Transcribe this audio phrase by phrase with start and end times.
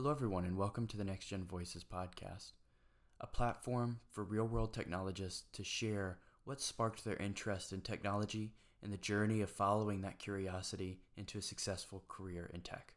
[0.00, 2.52] Hello, everyone, and welcome to the Next Gen Voices podcast,
[3.20, 8.90] a platform for real world technologists to share what sparked their interest in technology and
[8.90, 12.94] the journey of following that curiosity into a successful career in tech.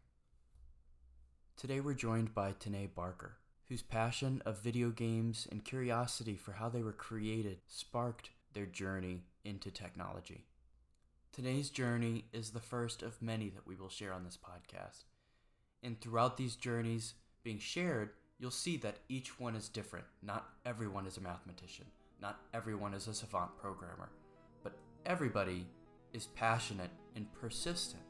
[1.58, 3.36] Today, we're joined by Tenay Barker,
[3.68, 9.26] whose passion of video games and curiosity for how they were created sparked their journey
[9.44, 10.46] into technology.
[11.34, 15.04] Today's journey is the first of many that we will share on this podcast.
[15.84, 20.06] And throughout these journeys being shared, you'll see that each one is different.
[20.22, 21.88] Not everyone is a mathematician,
[22.22, 24.10] not everyone is a savant programmer,
[24.64, 25.68] but everybody
[26.14, 28.02] is passionate and persistent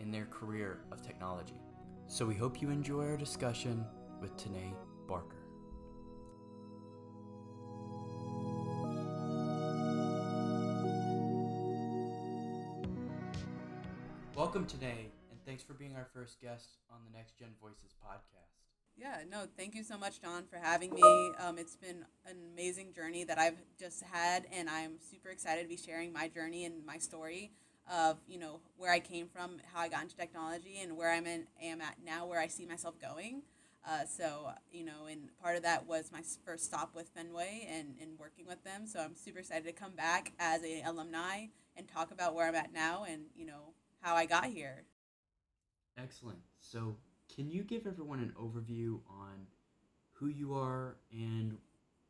[0.00, 1.60] in their career of technology.
[2.08, 3.84] So we hope you enjoy our discussion
[4.20, 4.74] with Tenay
[5.06, 5.36] Barker.
[14.34, 15.06] Welcome today,
[15.46, 18.50] thanks for being our first guest on the Next Gen Voices podcast.
[18.98, 21.02] Yeah, no, thank you so much, John, for having me.
[21.38, 25.68] Um, it's been an amazing journey that I've just had, and I'm super excited to
[25.68, 27.52] be sharing my journey and my story
[27.88, 31.26] of you know where I came from, how I got into technology, and where I'm
[31.26, 33.42] in, am at now, where I see myself going.
[33.86, 37.94] Uh, so you know, and part of that was my first stop with Fenway and,
[38.00, 38.86] and working with them.
[38.86, 42.54] So I'm super excited to come back as an alumni and talk about where I'm
[42.56, 44.84] at now and you know how I got here.
[45.98, 46.38] Excellent.
[46.60, 46.96] So,
[47.34, 49.46] can you give everyone an overview on
[50.12, 51.56] who you are and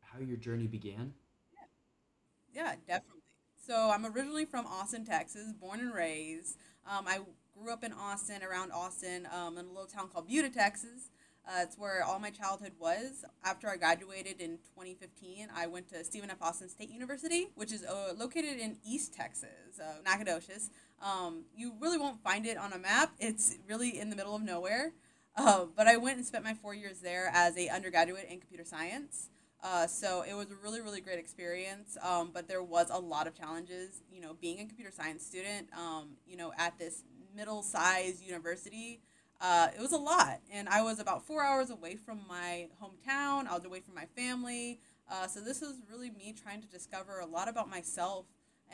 [0.01, 1.13] how your journey began?
[1.53, 3.23] Yeah, yeah definitely.
[3.67, 6.57] So I'm originally from Austin, Texas, born and raised.
[6.89, 7.19] Um, I
[7.53, 11.11] grew up in Austin, around Austin, um, in a little town called Buda, Texas.
[11.45, 13.25] Uh, it's where all my childhood was.
[13.45, 16.39] After I graduated in 2015, I went to Stephen F.
[16.41, 20.71] Austin State University, which is uh, located in East Texas, uh, Nacogdoches.
[21.03, 23.13] Um, you really won't find it on a map.
[23.19, 24.93] It's really in the middle of nowhere.
[25.37, 28.65] Uh, but I went and spent my four years there as a undergraduate in computer
[28.65, 29.29] science.
[29.63, 31.97] Uh, so it was a really, really great experience.
[32.03, 35.69] Um, but there was a lot of challenges, you know, being a computer science student,
[35.77, 37.03] um, you know, at this
[37.35, 39.01] middle-sized university.
[39.41, 43.47] Uh, it was a lot, and I was about four hours away from my hometown.
[43.47, 44.81] I was away from my family.
[45.11, 48.25] Uh, so this was really me trying to discover a lot about myself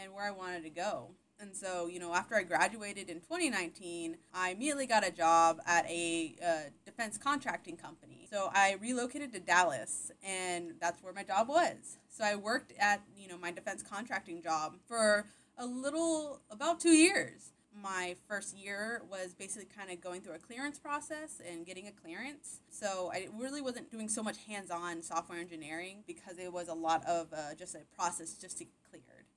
[0.01, 1.11] and where I wanted to go.
[1.41, 5.85] And so, you know, after I graduated in 2019, I immediately got a job at
[5.91, 8.29] a uh, defense contracting company.
[8.31, 11.99] So I relocated to Dallas, and that's where my job was.
[12.09, 15.27] So I worked at, you know, my defense contracting job for
[15.59, 17.51] a little, about two years.
[17.75, 21.93] My first year was basically kind of going through a clearance process and getting a
[21.93, 22.61] clearance.
[22.71, 26.75] So I really wasn't doing so much hands on software engineering because it was a
[26.75, 28.67] lot of uh, just a process just to.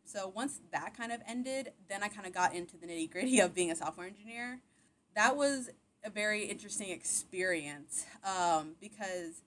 [0.06, 3.40] So once that kind of ended, then I kind of got into the nitty gritty
[3.40, 4.60] of being a software engineer.
[5.16, 5.70] That was
[6.04, 9.42] a very interesting experience um, because,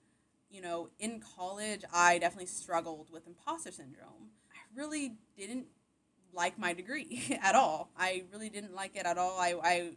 [0.51, 4.31] you know, in college, I definitely struggled with imposter syndrome.
[4.51, 5.67] I really didn't
[6.33, 7.89] like my degree at all.
[7.97, 9.39] I really didn't like it at all.
[9.39, 9.91] I, I,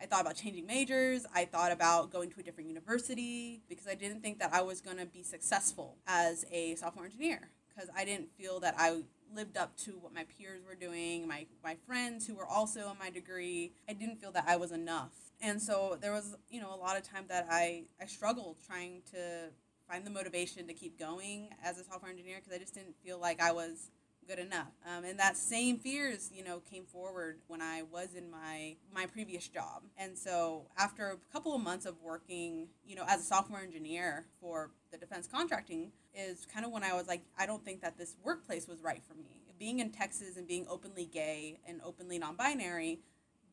[0.00, 1.24] I thought about changing majors.
[1.34, 4.82] I thought about going to a different university because I didn't think that I was
[4.82, 9.02] going to be successful as a software engineer because I didn't feel that I
[9.34, 12.98] lived up to what my peers were doing, my, my friends who were also in
[12.98, 13.72] my degree.
[13.88, 15.12] I didn't feel that I was enough.
[15.40, 19.02] And so there was, you know, a lot of time that I, I struggled trying
[19.12, 19.50] to
[19.88, 23.18] find the motivation to keep going as a software engineer because I just didn't feel
[23.18, 23.90] like I was
[24.26, 24.72] good enough.
[24.86, 29.06] Um, and that same fears, you know, came forward when I was in my my
[29.06, 29.82] previous job.
[29.96, 34.26] And so after a couple of months of working, you know, as a software engineer
[34.40, 37.98] for the defense contracting is kind of when I was like, I don't think that
[37.98, 39.42] this workplace was right for me.
[39.58, 43.00] Being in Texas and being openly gay and openly non-binary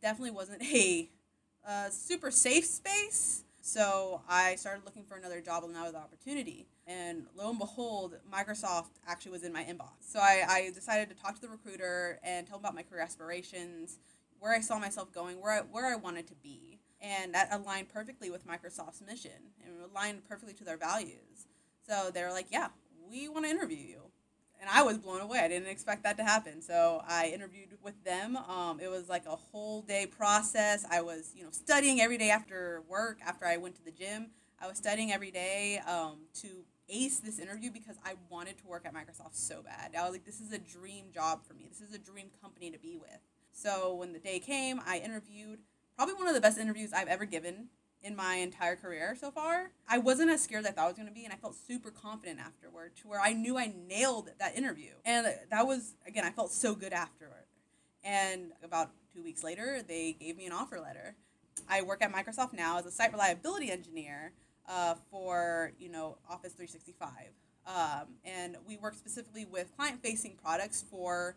[0.01, 1.09] definitely wasn't a,
[1.91, 3.43] super safe space.
[3.61, 6.65] So I started looking for another job and another opportunity.
[6.87, 10.01] And lo and behold, Microsoft actually was in my inbox.
[10.01, 13.01] So I, I decided to talk to the recruiter and tell him about my career
[13.01, 13.99] aspirations,
[14.39, 16.79] where I saw myself going, where I, where I wanted to be.
[16.99, 19.31] And that aligned perfectly with Microsoft's mission
[19.65, 21.47] and aligned perfectly to their values.
[21.87, 22.69] So they were like, yeah,
[23.09, 24.01] we want to interview you.
[24.59, 25.39] And I was blown away.
[25.39, 26.61] I didn't expect that to happen.
[26.61, 28.37] So I interviewed with them.
[28.37, 30.85] Um, it was like a whole day process.
[30.89, 34.29] I was, you know, studying every day after work, after I went to the gym.
[34.63, 36.47] I was studying every day um, to
[36.87, 39.95] ace this interview because I wanted to work at Microsoft so bad.
[39.97, 41.65] I was like, this is a dream job for me.
[41.67, 43.19] This is a dream company to be with.
[43.51, 45.59] So when the day came, I interviewed
[45.95, 47.69] probably one of the best interviews I've ever given
[48.03, 49.71] in my entire career so far.
[49.89, 51.55] I wasn't as scared as I thought I was going to be, and I felt
[51.55, 54.91] super confident afterward to where I knew I nailed that interview.
[55.05, 57.45] And that was, again, I felt so good afterward.
[58.03, 61.15] And about two weeks later, they gave me an offer letter.
[61.67, 64.33] I work at Microsoft now as a site reliability engineer
[64.67, 67.11] uh, for you know Office 365,
[67.67, 71.35] um, and we work specifically with client-facing products for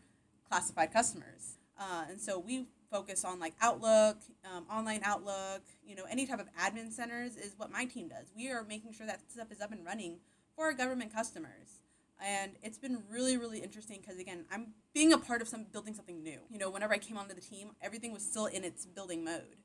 [0.49, 1.59] classified customers.
[1.79, 6.39] Uh, and so we focus on like Outlook, um, online Outlook, you know, any type
[6.39, 8.31] of admin centers is what my team does.
[8.37, 10.19] We are making sure that stuff is up and running
[10.55, 11.83] for our government customers.
[12.25, 15.95] And it's been really, really interesting because again, I'm being a part of some building
[15.95, 16.39] something new.
[16.49, 19.57] You know, whenever I came onto the team, everything was still in its building mode.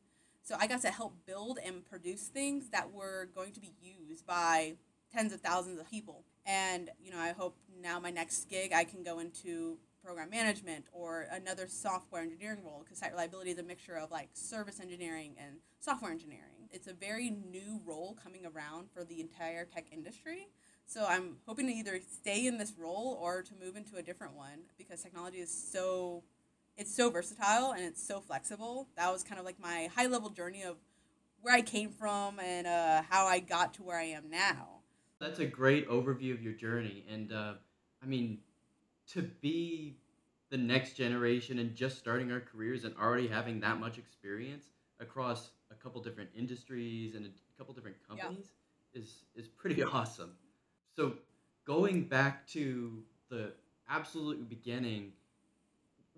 [0.49, 4.25] So I got to help build and produce things that were going to be used
[4.25, 4.77] by
[5.13, 6.23] tens of thousands of people.
[6.43, 10.85] And you know, I hope now my next gig I can go into program management
[10.91, 15.35] or another software engineering role because site reliability is a mixture of like service engineering
[15.37, 16.67] and software engineering.
[16.71, 20.47] It's a very new role coming around for the entire tech industry.
[20.87, 24.35] So I'm hoping to either stay in this role or to move into a different
[24.35, 26.23] one because technology is so
[26.79, 28.87] it's so versatile and it's so flexible.
[28.95, 30.77] That was kind of like my high level journey of
[31.41, 34.79] where I came from and uh, how I got to where I am now.
[35.19, 37.53] That's a great overview of your journey, and uh,
[38.01, 38.37] I mean,
[39.09, 39.97] to be
[40.49, 44.67] the next generation and just starting our careers and already having that much experience
[45.01, 48.47] across a couple different industries and a couple different companies
[48.93, 49.01] yeah.
[49.01, 50.31] is is pretty awesome.
[50.95, 51.15] So
[51.65, 53.51] going back to the
[53.89, 55.11] absolute beginning,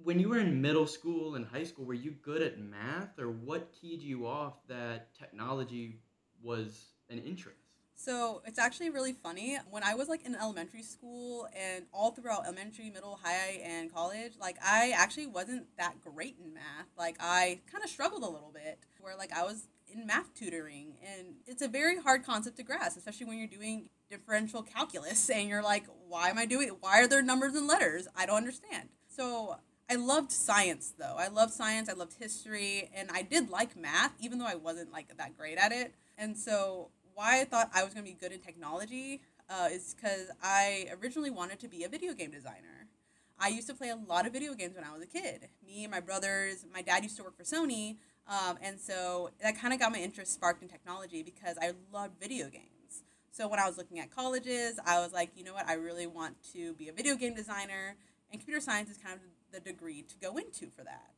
[0.04, 3.30] when you were in middle school and high school, were you good at math or
[3.32, 6.00] what keyed you off that technology
[6.42, 7.58] was an interest?
[7.96, 9.60] So it's actually really funny.
[9.70, 14.34] When I was like in elementary school and all throughout elementary, middle, high, and college,
[14.40, 16.88] like I actually wasn't that great in math.
[16.98, 20.96] Like I kind of struggled a little bit where like I was in math tutoring
[21.06, 25.48] and it's a very hard concept to grasp, especially when you're doing differential calculus and
[25.48, 26.70] you're like, why am I doing?
[26.80, 28.08] Why are there numbers and letters?
[28.16, 28.90] I don't understand.
[29.08, 29.58] So
[29.92, 31.16] I loved science though.
[31.18, 34.94] I loved science, I loved history, and I did like math, even though I wasn't
[34.94, 35.94] like that great at it.
[36.18, 40.28] And so why I thought I was to be good in technology uh, is because
[40.42, 42.88] I originally wanted to be a video game designer.
[43.38, 45.50] I used to play a lot of video games when I was a kid.
[45.68, 47.98] Me and my brothers, my dad used to work for Sony,
[48.30, 52.14] um, and so that kind of got my interest sparked in technology because I loved
[52.18, 53.04] video games.
[53.34, 56.08] So when I was looking at colleges, I was like, you know what, I really
[56.08, 57.98] want to be a video game designer,
[58.32, 61.12] and computer science is kind of the degree to go into for that.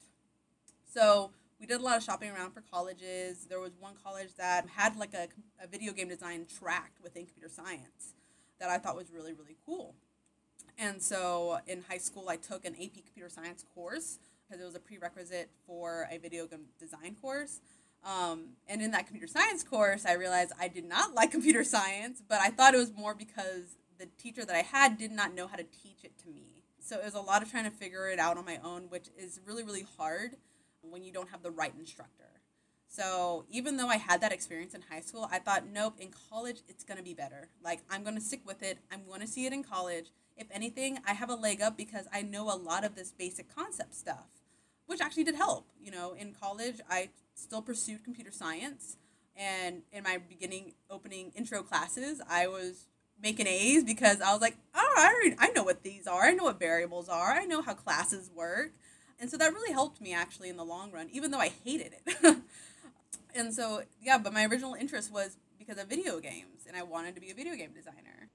[0.91, 3.45] So we did a lot of shopping around for colleges.
[3.49, 5.27] There was one college that had like a,
[5.63, 8.13] a video game design track within computer science
[8.59, 9.95] that I thought was really, really cool.
[10.77, 14.75] And so in high school, I took an AP computer science course because it was
[14.75, 17.59] a prerequisite for a video game design course.
[18.03, 22.21] Um, and in that computer science course, I realized I did not like computer science,
[22.27, 25.47] but I thought it was more because the teacher that I had did not know
[25.47, 26.62] how to teach it to me.
[26.83, 29.07] So it was a lot of trying to figure it out on my own, which
[29.17, 30.35] is really, really hard
[30.81, 32.25] when you don't have the right instructor.
[32.89, 36.57] So even though I had that experience in high school, I thought, nope, in college
[36.67, 37.47] it's gonna be better.
[37.63, 38.79] Like I'm gonna stick with it.
[38.91, 40.11] I'm gonna see it in college.
[40.35, 43.53] If anything, I have a leg up because I know a lot of this basic
[43.55, 44.27] concept stuff,
[44.85, 45.69] which actually did help.
[45.81, 48.97] You know, in college I still pursued computer science,
[49.37, 52.87] and in my beginning opening intro classes, I was
[53.23, 56.23] making A's because I was like, oh, I already, I know what these are.
[56.23, 57.31] I know what variables are.
[57.31, 58.73] I know how classes work.
[59.19, 61.93] And so that really helped me actually in the long run, even though I hated
[62.05, 62.37] it.
[63.35, 67.15] and so, yeah, but my original interest was because of video games, and I wanted
[67.15, 68.29] to be a video game designer.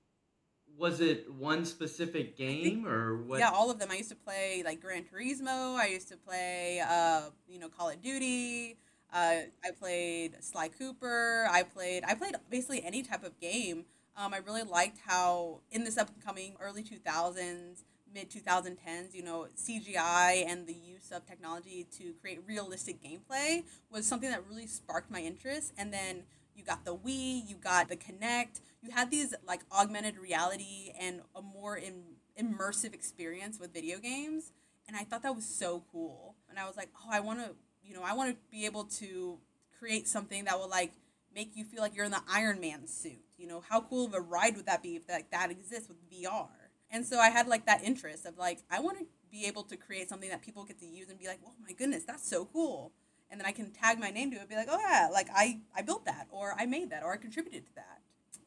[0.79, 3.41] Was it one specific game or what?
[3.41, 3.91] Yeah, all of them.
[3.91, 5.77] I used to play like Gran Turismo.
[5.77, 8.79] I used to play, uh, you know, Call of Duty.
[9.13, 11.49] Uh, I played Sly Cooper.
[11.51, 12.05] I played.
[12.07, 13.87] I played basically any type of game.
[14.19, 19.47] Um, I really liked how in this upcoming early two thousands mid 2010s, you know,
[19.57, 25.09] CGI and the use of technology to create realistic gameplay was something that really sparked
[25.09, 25.73] my interest.
[25.79, 26.25] And then
[26.57, 31.21] you got the Wii, you got the Kinect, you had these like augmented reality and
[31.37, 32.03] a more in,
[32.41, 34.51] immersive experience with video games.
[34.89, 36.35] And I thought that was so cool.
[36.51, 37.51] And I was like, oh, I want to,
[37.85, 39.39] you know, I want to be able to
[39.79, 40.93] create something that will like
[41.33, 43.28] make you feel like you're in the Iron Man suit.
[43.39, 45.99] You know, how cool of a ride would that be if that, that exists with
[46.11, 46.49] VR?
[46.91, 49.77] And so I had like that interest of like, I want to be able to
[49.77, 52.47] create something that people get to use and be like, oh my goodness, that's so
[52.47, 52.93] cool.
[53.31, 55.61] And then I can tag my name to it, be like, oh yeah, like I,
[55.77, 58.01] I built that, or I made that, or I contributed to that.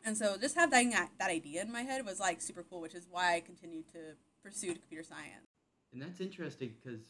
[0.04, 2.96] And so just having that, that idea in my head was like super cool, which
[2.96, 4.00] is why I continued to
[4.44, 5.48] pursue computer science.
[5.94, 7.02] And that's interesting because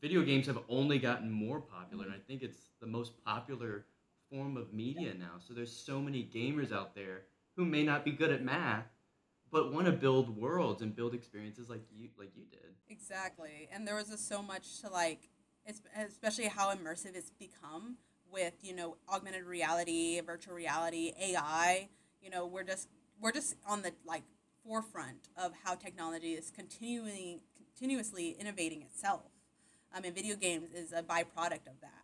[0.00, 3.84] video games have only gotten more popular, and I think it's the most popular
[4.34, 5.18] form of media yeah.
[5.18, 5.38] now.
[5.38, 7.22] So there's so many gamers out there
[7.56, 8.86] who may not be good at math,
[9.52, 12.74] but want to build worlds and build experiences like you like you did.
[12.88, 15.28] Exactly, and there was just so much to like,
[15.96, 17.96] especially how immersive it's become
[18.32, 21.88] with you know augmented reality, virtual reality, AI.
[22.20, 22.88] You know, we're just
[23.20, 24.24] we're just on the like
[24.64, 29.30] forefront of how technology is continuing continuously innovating itself.
[29.92, 32.03] I mean, video games is a byproduct of that.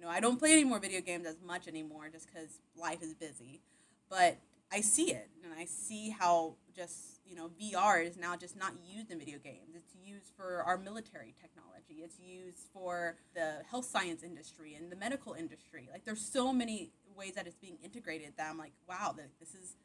[0.00, 3.02] You know, I don't play any more video games as much anymore just because life
[3.02, 3.60] is busy,
[4.08, 4.38] but
[4.72, 8.72] I see it and I see how just you know VR is now just not
[8.82, 9.74] used in video games.
[9.74, 12.02] It's used for our military technology.
[12.02, 15.90] It's used for the health science industry and the medical industry.
[15.92, 19.76] Like there's so many ways that it's being integrated that I'm like, wow, this is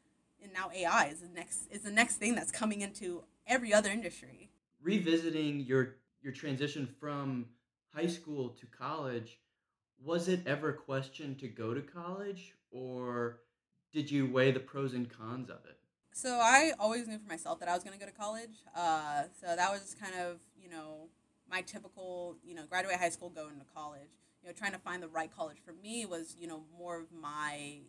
[0.42, 3.90] and now AI is the next is the next thing that's coming into every other
[3.90, 4.48] industry.
[4.82, 7.44] Revisiting your your transition from
[7.94, 9.40] high school to college,
[10.02, 13.40] was it ever a question to go to college or
[13.92, 15.78] did you weigh the pros and cons of it?
[16.12, 18.62] So I always knew for myself that I was going to go to college.
[18.74, 21.08] Uh, so that was kind of you know
[21.50, 24.08] my typical you know graduate high school going to college.
[24.42, 27.12] You know, trying to find the right college for me was you know more of
[27.12, 27.80] my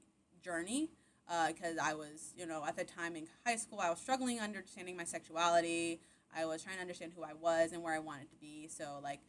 [0.41, 0.89] journey
[1.47, 4.39] because uh, I was, you know, at the time in high school, I was struggling
[4.39, 5.99] understanding my sexuality.
[6.35, 8.67] I was trying to understand who I was and where I wanted to be.
[8.67, 9.19] So, like,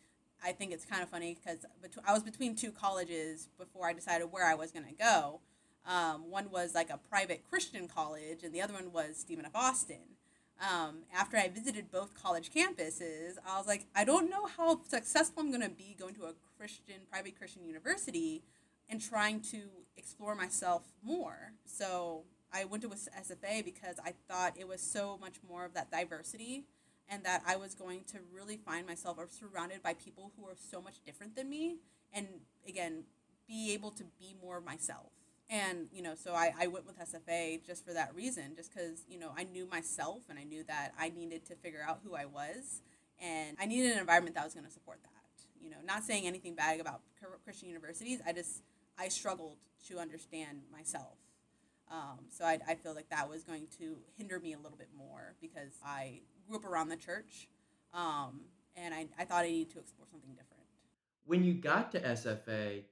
[0.45, 1.65] I think it's kind of funny because
[2.07, 5.41] I was between two colleges before I decided where I was going to go.
[5.87, 9.53] Um, one was like a private Christian college, and the other one was Stephen F.
[9.55, 10.17] Austin.
[10.61, 15.43] Um, after I visited both college campuses, I was like, I don't know how successful
[15.43, 18.43] I'm going to be going to a Christian, private Christian university
[18.91, 19.63] and trying to
[19.97, 21.53] explore myself more.
[21.65, 25.91] So I went to SFA because I thought it was so much more of that
[25.91, 26.65] diversity
[27.09, 30.57] and that I was going to really find myself or surrounded by people who are
[30.71, 31.77] so much different than me
[32.13, 32.27] and
[32.67, 33.05] again
[33.47, 35.11] be able to be more myself.
[35.51, 39.05] And you know, so I, I went with SFA just for that reason, just because
[39.09, 42.15] you know I knew myself and I knew that I needed to figure out who
[42.15, 42.83] I was,
[43.21, 45.11] and I needed an environment that was going to support that.
[45.63, 47.01] You know, not saying anything bad about
[47.45, 48.21] Christian universities.
[48.27, 48.63] I just
[48.99, 49.57] I struggled
[49.89, 51.17] to understand myself.
[51.91, 54.91] Um, so I, I feel like that was going to hinder me a little bit
[54.97, 57.49] more because I grew up around the church
[57.93, 58.41] um,
[58.77, 60.65] and I, I thought I needed to explore something different.
[61.27, 62.83] When you got to SFA,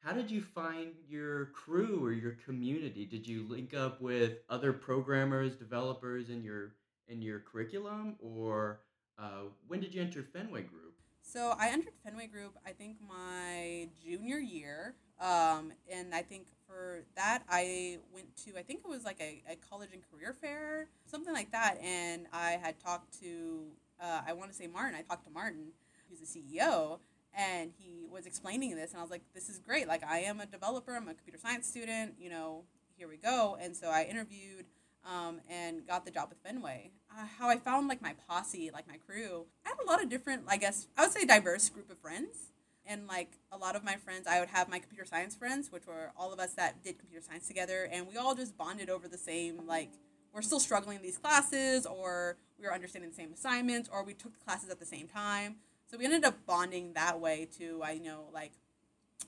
[0.00, 3.06] how did you find your crew or your community?
[3.06, 6.74] Did you link up with other programmers, developers in your
[7.08, 8.80] in your curriculum, or
[9.18, 10.85] uh, when did you enter Fenway Group?
[11.26, 14.94] So I entered Fenway Group, I think my junior year.
[15.20, 19.42] Um, and I think for that, I went to, I think it was like a,
[19.50, 21.78] a college and career fair, something like that.
[21.82, 23.64] And I had talked to,
[24.00, 24.94] uh, I want to say Martin.
[24.96, 25.72] I talked to Martin,
[26.08, 27.00] who's the CEO,
[27.34, 28.92] and he was explaining this.
[28.92, 29.88] And I was like, this is great.
[29.88, 32.62] Like, I am a developer, I'm a computer science student, you know,
[32.96, 33.58] here we go.
[33.60, 34.66] And so I interviewed
[35.04, 36.92] um, and got the job with Fenway.
[37.16, 39.46] Uh, how I found like my posse, like my crew.
[39.64, 42.52] I had a lot of different, I guess, I would say diverse group of friends.
[42.84, 45.88] And like a lot of my friends i would have my computer science friends which
[45.88, 47.88] were all of us that did computer science together.
[47.90, 49.90] And we all just bonded over the same like
[50.32, 54.12] we're still struggling in these classes or we were understanding the same assignments or we
[54.12, 55.56] took the classes at the same time.
[55.90, 57.80] So we ended up bonding that way too.
[57.82, 58.52] I know like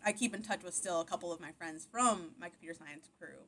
[0.04, 3.08] i keep in touch with still a couple of my friends from my computer science
[3.18, 3.46] crew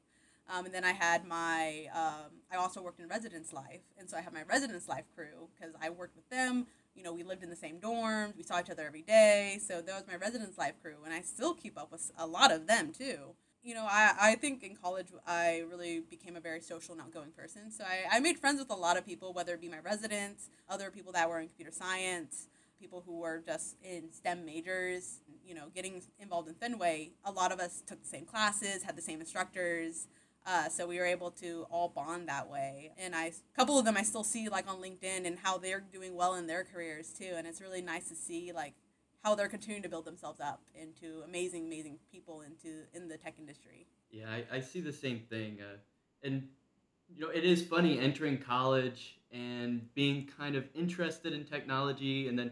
[0.50, 3.82] um, and then I had my, um, I also worked in residence life.
[3.98, 7.12] And so I had my residence life crew because I worked with them you know,
[7.12, 8.36] we lived in the same dorms.
[8.36, 9.58] We saw each other every day.
[9.66, 10.96] So that was my residence life crew.
[11.04, 13.34] And I still keep up with a lot of them too.
[13.62, 17.30] You know, I, I think in college I really became a very social and outgoing
[17.30, 17.70] person.
[17.70, 20.48] So I, I made friends with a lot of people, whether it be my residents,
[20.68, 22.48] other people that were in computer science,
[22.80, 27.10] people who were just in STEM majors, you know, getting involved in Fenway.
[27.24, 30.08] A lot of us took the same classes, had the same instructors.
[30.46, 32.92] Uh, so we were able to all bond that way.
[32.98, 35.82] And I, a couple of them I still see like on LinkedIn and how they're
[35.92, 37.32] doing well in their careers too.
[37.36, 38.74] And it's really nice to see like
[39.22, 43.34] how they're continuing to build themselves up into amazing, amazing people into in the tech
[43.38, 43.86] industry.
[44.10, 45.58] Yeah, I, I see the same thing.
[45.60, 45.76] Uh,
[46.22, 46.48] and
[47.14, 52.38] you know, it is funny entering college and being kind of interested in technology and
[52.38, 52.50] then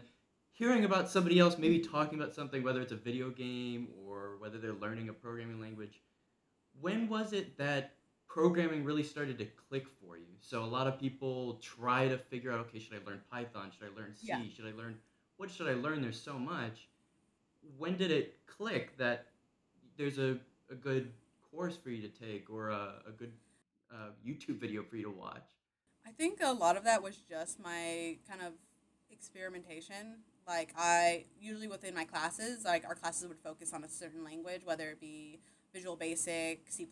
[0.51, 4.57] hearing about somebody else maybe talking about something, whether it's a video game or whether
[4.57, 6.01] they're learning a programming language
[6.81, 7.93] when was it that
[8.27, 10.25] programming really started to click for you?
[10.39, 13.71] So a lot of people try to figure out, okay, should I learn Python?
[13.77, 14.27] Should I learn C?
[14.27, 14.41] Yeah.
[14.55, 14.95] Should I learn
[15.39, 16.01] what should I learn?
[16.01, 16.89] There's so much.
[17.77, 19.27] When did it click that
[19.97, 20.37] there's a,
[20.69, 21.13] a good
[21.49, 23.31] course for you to take or a, a good
[23.89, 25.47] uh, YouTube video for you to watch?
[26.05, 28.51] I think a lot of that was just my kind of
[29.09, 30.17] experimentation.
[30.45, 34.61] Like I usually within my classes, like our classes would focus on a certain language,
[34.65, 35.39] whether it be
[35.73, 36.87] Visual Basic, C++,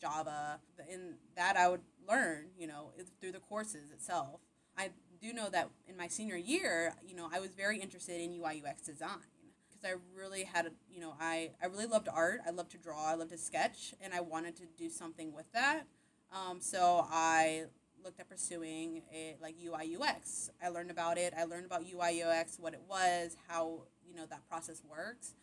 [0.00, 0.60] Java.
[0.90, 4.40] In that I would learn, you know, through the courses itself.
[4.76, 4.90] I
[5.20, 8.62] do know that in my senior year, you know, I was very interested in UI
[8.66, 9.18] UX design
[9.68, 12.40] because I really had, you know, I, I really loved art.
[12.46, 13.06] I loved to draw.
[13.06, 15.84] I loved to sketch, and I wanted to do something with that.
[16.32, 17.64] Um, so I
[18.04, 20.50] looked at pursuing it like UI UX.
[20.62, 21.34] I learned about it.
[21.36, 25.34] I learned about UI UX, what it was, how you know that process works,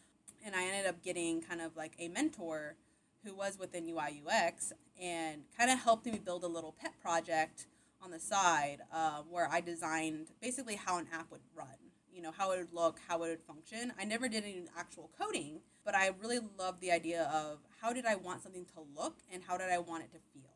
[0.45, 2.75] and I ended up getting kind of like a mentor
[3.23, 7.67] who was within UI UX and kind of helped me build a little pet project
[8.01, 11.67] on the side uh, where I designed basically how an app would run.
[12.13, 13.91] You know how it would look, how it would function.
[13.99, 18.05] I never did any actual coding, but I really loved the idea of how did
[18.05, 20.53] I want something to look and how did I want it to feel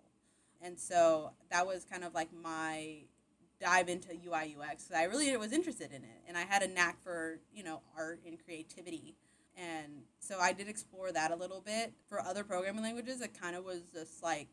[0.61, 2.99] and so that was kind of like my
[3.59, 4.91] dive into UI UX.
[4.95, 8.19] I really was interested in it, and I had a knack for you know art
[8.25, 9.15] and creativity,
[9.57, 11.93] and so I did explore that a little bit.
[12.07, 14.47] For other programming languages, it kind of was just like,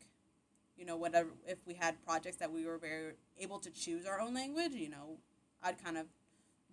[0.77, 1.29] you know, whatever.
[1.47, 4.89] If we had projects that we were very able to choose our own language, you
[4.89, 5.17] know,
[5.63, 6.07] I'd kind of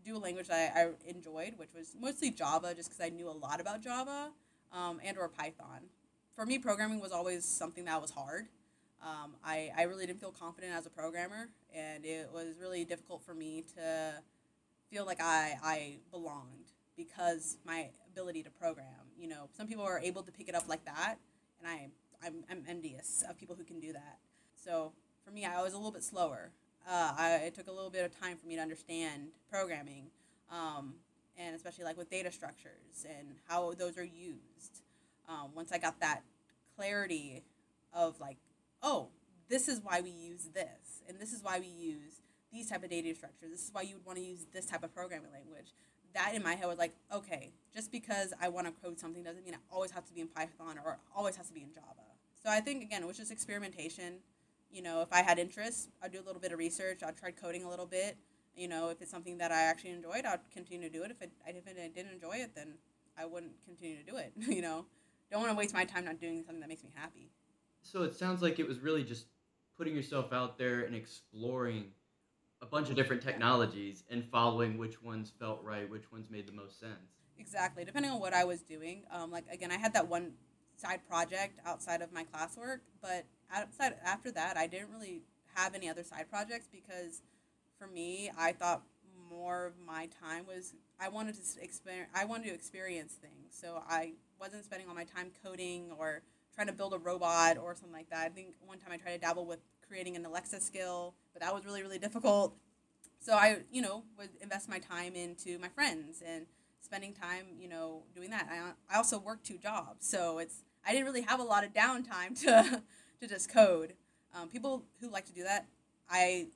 [0.05, 3.29] do a language that I, I enjoyed, which was mostly Java, just because I knew
[3.29, 4.31] a lot about Java,
[4.73, 5.83] um, and or Python.
[6.35, 8.47] For me, programming was always something that was hard
[9.03, 13.23] um, I, I really didn't feel confident as a programmer, and it was really difficult
[13.25, 14.15] for me to
[14.91, 16.62] feel like I, I belonged
[17.05, 18.87] because my ability to program.
[19.19, 21.17] You know, some people are able to pick it up like that,
[21.59, 21.89] and I,
[22.25, 24.19] I'm, I'm envious of people who can do that.
[24.55, 24.93] So
[25.25, 26.51] for me, I was a little bit slower.
[26.89, 30.07] Uh, I, it took a little bit of time for me to understand programming,
[30.51, 30.95] um,
[31.39, 34.83] and especially like with data structures and how those are used.
[35.29, 36.23] Um, once I got that
[36.77, 37.45] clarity
[37.95, 38.39] of like
[38.83, 39.09] oh,
[39.49, 42.21] this is why we use this, and this is why we use
[42.53, 43.51] these type of data structures.
[43.51, 45.73] This is why you would want to use this type of programming language.
[46.15, 49.45] That in my head was like, okay, just because I want to code something doesn't
[49.45, 51.87] mean it always has to be in Python or always has to be in Java.
[52.43, 54.15] So I think again, it was just experimentation.
[54.71, 57.03] You know, if I had interest, I'd do a little bit of research.
[57.03, 58.17] I'd try coding a little bit.
[58.55, 61.11] You know, if it's something that I actually enjoyed, I'd continue to do it.
[61.11, 62.75] If it, if I didn't enjoy it, then
[63.17, 64.33] I wouldn't continue to do it.
[64.37, 64.87] you know,
[65.31, 67.31] don't want to waste my time not doing something that makes me happy
[67.83, 69.27] so it sounds like it was really just
[69.77, 71.87] putting yourself out there and exploring
[72.63, 76.53] a bunch of different technologies and following which ones felt right, which ones made the
[76.53, 77.19] most sense.
[77.39, 79.03] Exactly, depending on what I was doing.
[79.11, 80.33] Um, like again, I had that one
[80.77, 85.23] side project outside of my classwork, but outside after that, I didn't really
[85.55, 87.23] have any other side projects because
[87.79, 88.83] for me, I thought
[89.29, 92.11] more of my time was I wanted to experience.
[92.15, 96.23] I wanted to experience things, so I wasn't spending all my time coding or
[96.55, 98.27] trying to build a robot or something like that.
[98.27, 99.59] I think one time I tried to dabble with
[99.93, 102.57] creating an Alexa skill, but that was really, really difficult.
[103.21, 106.47] So I, you know, would invest my time into my friends and
[106.81, 108.49] spending time, you know, doing that.
[108.51, 111.75] I, I also work two jobs, so it's I didn't really have a lot of
[111.75, 112.83] downtime to
[113.21, 113.93] to just code.
[114.35, 115.67] Um, people who like to do that,
[116.09, 116.47] I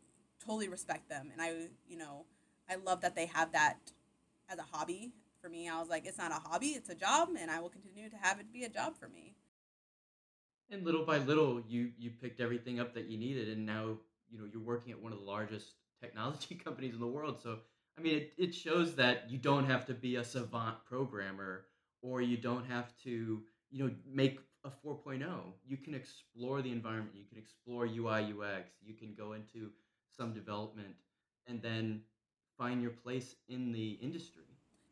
[0.43, 2.25] totally respect them, and I, you know,
[2.71, 3.93] I love that they have that
[4.49, 5.13] as a hobby.
[5.43, 7.69] For me, I was like, it's not a hobby, it's a job, and I will
[7.69, 9.36] continue to have it be a job for me
[10.71, 13.97] and little by little you you picked everything up that you needed and now
[14.31, 17.41] you know you're working at one of the largest technology companies in the world.
[17.43, 17.59] So
[17.99, 21.67] i mean it, it shows that you don't have to be a savant programmer
[22.03, 25.23] or you don't have to you know make a 4.0
[25.67, 27.15] you can explore the environment.
[27.15, 29.71] You can explore ui ux you can go into
[30.17, 30.95] some development
[31.47, 32.03] and then
[32.59, 34.45] find your place in the industry.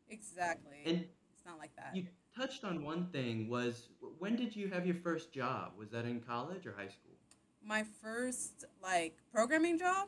[0.09, 0.77] Exactly.
[0.85, 1.95] And it's not like that.
[1.95, 2.05] you
[2.37, 5.73] touched on one thing was when did you have your first job?
[5.77, 7.13] Was that in college or high school?
[7.63, 10.07] My first like programming job?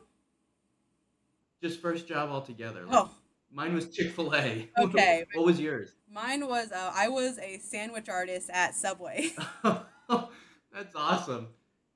[1.62, 2.84] Just first job altogether.
[2.84, 3.10] Like, oh.
[3.50, 4.68] Mine was Chick Fil A.
[4.78, 5.24] Okay.
[5.34, 5.92] what was yours?
[6.12, 9.30] Mine was uh, I was a sandwich artist at Subway.
[9.62, 11.48] That's awesome.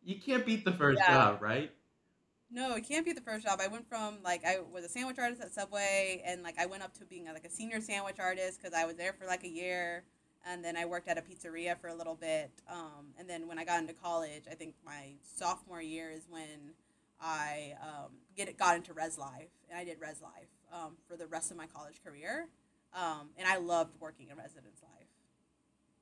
[0.02, 1.12] You can't beat the first yeah.
[1.12, 1.70] job, right?
[2.50, 3.60] No, it can't be the first job.
[3.62, 6.82] I went from like I was a sandwich artist at Subway, and like I went
[6.82, 9.48] up to being like a senior sandwich artist because I was there for like a
[9.48, 10.04] year
[10.44, 12.50] and then I worked at a pizzeria for a little bit.
[12.70, 16.74] Um, and then when I got into college, I think my sophomore year is when
[17.20, 21.26] I um, get got into Res Life, and I did Res Life um, for the
[21.26, 22.48] rest of my college career.
[22.94, 25.08] Um, and I loved working in residence life.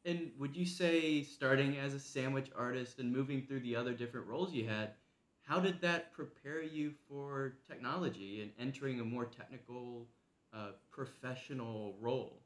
[0.04, 4.26] And would you say, starting as a sandwich artist and moving through the other different
[4.26, 4.94] roles you had,
[5.42, 10.06] how did that prepare you for technology and entering a more technical,
[10.54, 12.40] uh, professional role?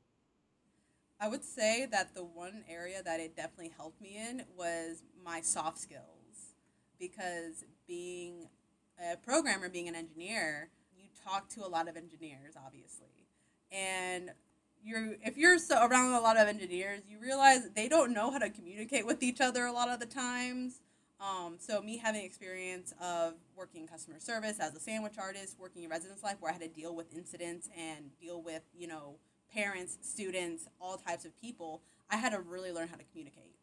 [1.25, 5.41] I would say that the one area that it definitely helped me in was my
[5.41, 6.53] soft skills
[7.01, 8.49] because being
[9.01, 13.27] a programmer, being an engineer, you talk to a lot of engineers, obviously.
[13.73, 14.33] And
[14.85, 18.39] you're if you're so around a lot of engineers, you realize they don't know how
[18.39, 20.83] to communicate with each other a lot of the times.
[21.21, 25.89] Um, so me having experience of working customer service as a sandwich artist, working in
[25.89, 29.15] residence life where I had to deal with incidents and deal with, you know,
[29.55, 33.55] parents, students, all types of people, I had to really learn how to communicate.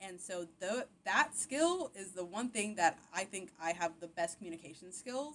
[0.00, 4.08] And so the, that skill is the one thing that I think I have the
[4.08, 5.34] best communication skills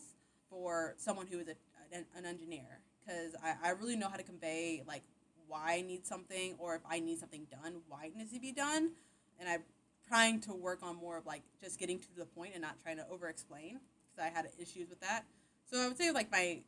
[0.50, 4.24] for someone who is a, an, an engineer because I, I really know how to
[4.24, 5.04] convey like
[5.48, 8.52] why I need something or if I need something done, why it needs to be
[8.52, 8.92] done.
[9.40, 9.64] And I'm
[10.08, 12.98] trying to work on more of like just getting to the point and not trying
[12.98, 13.80] to over explain
[14.16, 15.26] because I had issues with that.
[15.70, 16.62] So I would say like my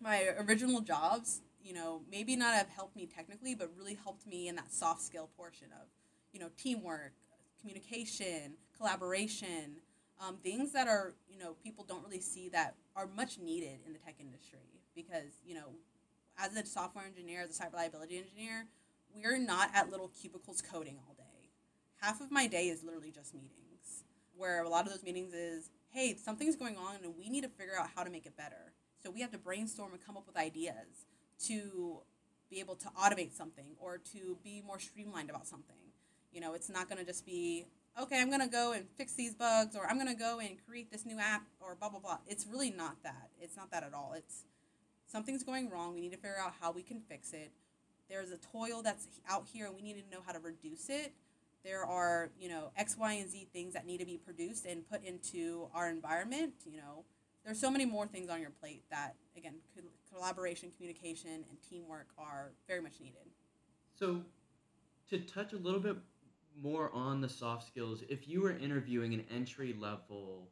[0.00, 4.48] my original jobs, you know, maybe not have helped me technically, but really helped me
[4.48, 5.88] in that soft skill portion of,
[6.32, 7.14] you know, teamwork,
[7.58, 9.76] communication, collaboration,
[10.20, 13.94] um, things that are, you know, people don't really see that are much needed in
[13.94, 15.72] the tech industry because, you know,
[16.38, 18.66] as a software engineer, as a site reliability engineer,
[19.14, 21.48] we're not at little cubicles coding all day.
[21.96, 24.04] Half of my day is literally just meetings,
[24.36, 27.48] where a lot of those meetings is, hey, something's going on and we need to
[27.48, 28.72] figure out how to make it better.
[29.02, 31.06] So we have to brainstorm and come up with ideas
[31.48, 32.00] to
[32.50, 35.76] be able to automate something or to be more streamlined about something.
[36.32, 37.66] You know, it's not going to just be,
[38.00, 40.56] okay, I'm going to go and fix these bugs or I'm going to go and
[40.66, 42.18] create this new app or blah, blah, blah.
[42.26, 43.30] It's really not that.
[43.40, 44.14] It's not that at all.
[44.16, 44.44] It's
[45.06, 45.94] something's going wrong.
[45.94, 47.52] We need to figure out how we can fix it.
[48.08, 51.12] There's a toil that's out here and we need to know how to reduce it.
[51.64, 54.88] There are, you know, X, Y, and Z things that need to be produced and
[54.88, 56.52] put into our environment.
[56.66, 57.04] You know,
[57.44, 59.54] there's so many more things on your plate that, again,
[60.14, 63.26] collaboration, communication, and teamwork are very much needed.
[63.98, 64.22] So,
[65.10, 65.96] to touch a little bit
[66.60, 70.48] more on the soft skills, if you were interviewing an entry level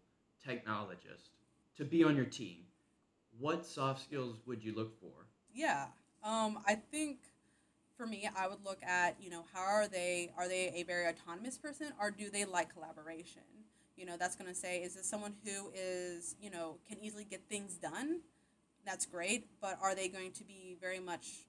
[0.46, 1.31] technologist
[1.77, 2.59] to be on your team,
[3.38, 5.27] what soft skills would you look for?
[5.53, 5.87] Yeah,
[6.22, 7.18] um, I think
[7.96, 11.07] for me, I would look at you know how are they are they a very
[11.07, 13.42] autonomous person or do they like collaboration?
[13.96, 17.25] You know, that's going to say is this someone who is you know can easily
[17.25, 18.20] get things done?
[18.85, 21.47] That's great, but are they going to be very much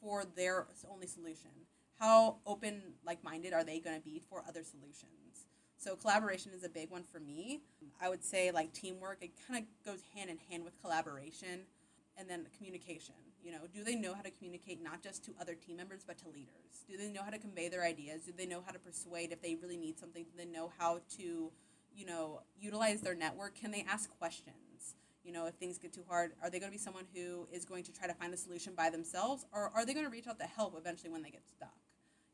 [0.00, 1.50] for their only solution?
[1.98, 5.46] How open like minded are they going to be for other solutions?
[5.78, 7.60] So collaboration is a big one for me.
[8.00, 11.60] I would say like teamwork, it kind of goes hand in hand with collaboration
[12.18, 13.14] and then communication.
[13.42, 16.18] You know, do they know how to communicate not just to other team members but
[16.18, 16.84] to leaders?
[16.88, 18.22] Do they know how to convey their ideas?
[18.22, 20.24] Do they know how to persuade if they really need something?
[20.24, 21.52] Do they know how to,
[21.94, 23.54] you know, utilize their network?
[23.54, 24.56] Can they ask questions?
[25.26, 27.64] You know, if things get too hard, are they going to be someone who is
[27.64, 30.28] going to try to find a solution by themselves or are they going to reach
[30.28, 31.74] out to help eventually when they get stuck?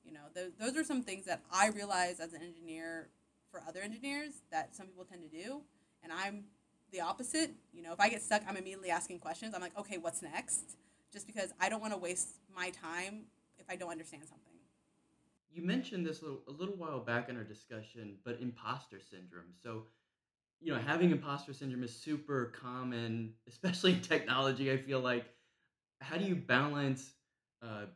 [0.05, 3.09] You know, th- those are some things that I realize as an engineer
[3.51, 5.63] for other engineers that some people tend to do.
[6.03, 6.45] And I'm
[6.93, 7.53] the opposite.
[7.73, 9.55] You know, if I get stuck, I'm immediately asking questions.
[9.55, 10.77] I'm like, okay, what's next?
[11.13, 13.23] Just because I don't want to waste my time
[13.59, 14.53] if I don't understand something.
[15.51, 19.53] You mentioned this a little, a little while back in our discussion, but imposter syndrome.
[19.63, 19.85] So,
[20.63, 24.71] you know, having imposter syndrome is super common, especially in technology.
[24.71, 25.27] I feel like,
[26.01, 27.13] how do you balance,
[27.63, 27.87] uh,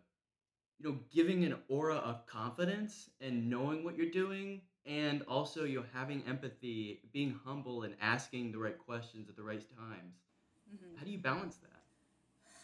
[0.79, 5.81] you know, giving an aura of confidence and knowing what you're doing and also you
[5.81, 10.15] know having empathy being humble and asking the right questions at the right times
[10.73, 10.97] mm-hmm.
[10.97, 11.83] how do you balance that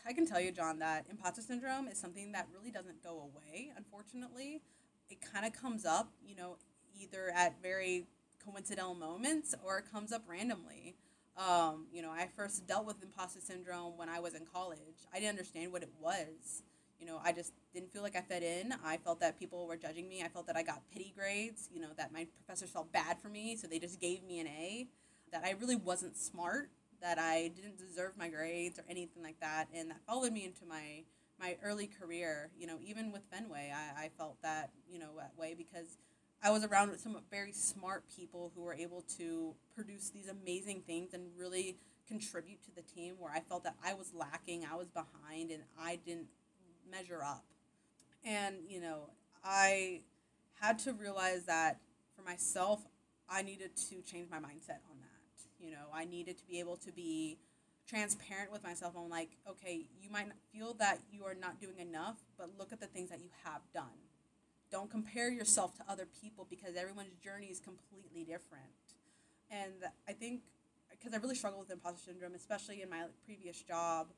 [0.06, 3.72] i can tell you john that imposter syndrome is something that really doesn't go away
[3.76, 4.62] unfortunately
[5.10, 6.56] it kind of comes up you know
[6.94, 8.06] either at very
[8.44, 10.94] coincidental moments or it comes up randomly
[11.36, 14.78] um, you know i first dealt with imposter syndrome when i was in college
[15.12, 16.62] i didn't understand what it was
[17.02, 18.72] you know, I just didn't feel like I fit in.
[18.84, 20.22] I felt that people were judging me.
[20.22, 23.28] I felt that I got pity grades, you know, that my professors felt bad for
[23.28, 24.86] me, so they just gave me an A.
[25.32, 29.66] That I really wasn't smart, that I didn't deserve my grades or anything like that.
[29.74, 31.02] And that followed me into my
[31.40, 35.32] my early career, you know, even with Fenway, I, I felt that, you know, that
[35.36, 35.96] way because
[36.42, 41.14] I was around some very smart people who were able to produce these amazing things
[41.14, 41.76] and really
[42.08, 45.62] contribute to the team where I felt that I was lacking, I was behind, and
[45.80, 46.26] I didn't
[46.90, 47.44] measure up.
[48.24, 49.10] And, you know,
[49.44, 50.00] I
[50.60, 51.78] had to realize that
[52.16, 52.80] for myself,
[53.28, 55.08] I needed to change my mindset on that.
[55.60, 57.38] You know, I needed to be able to be
[57.88, 62.16] transparent with myself on like, okay, you might feel that you are not doing enough,
[62.36, 64.11] but look at the things that you have done.
[64.72, 68.72] Don't compare yourself to other people because everyone's journey is completely different.
[69.50, 70.40] And I think
[70.90, 74.08] because I really struggled with imposter syndrome, especially in my previous job,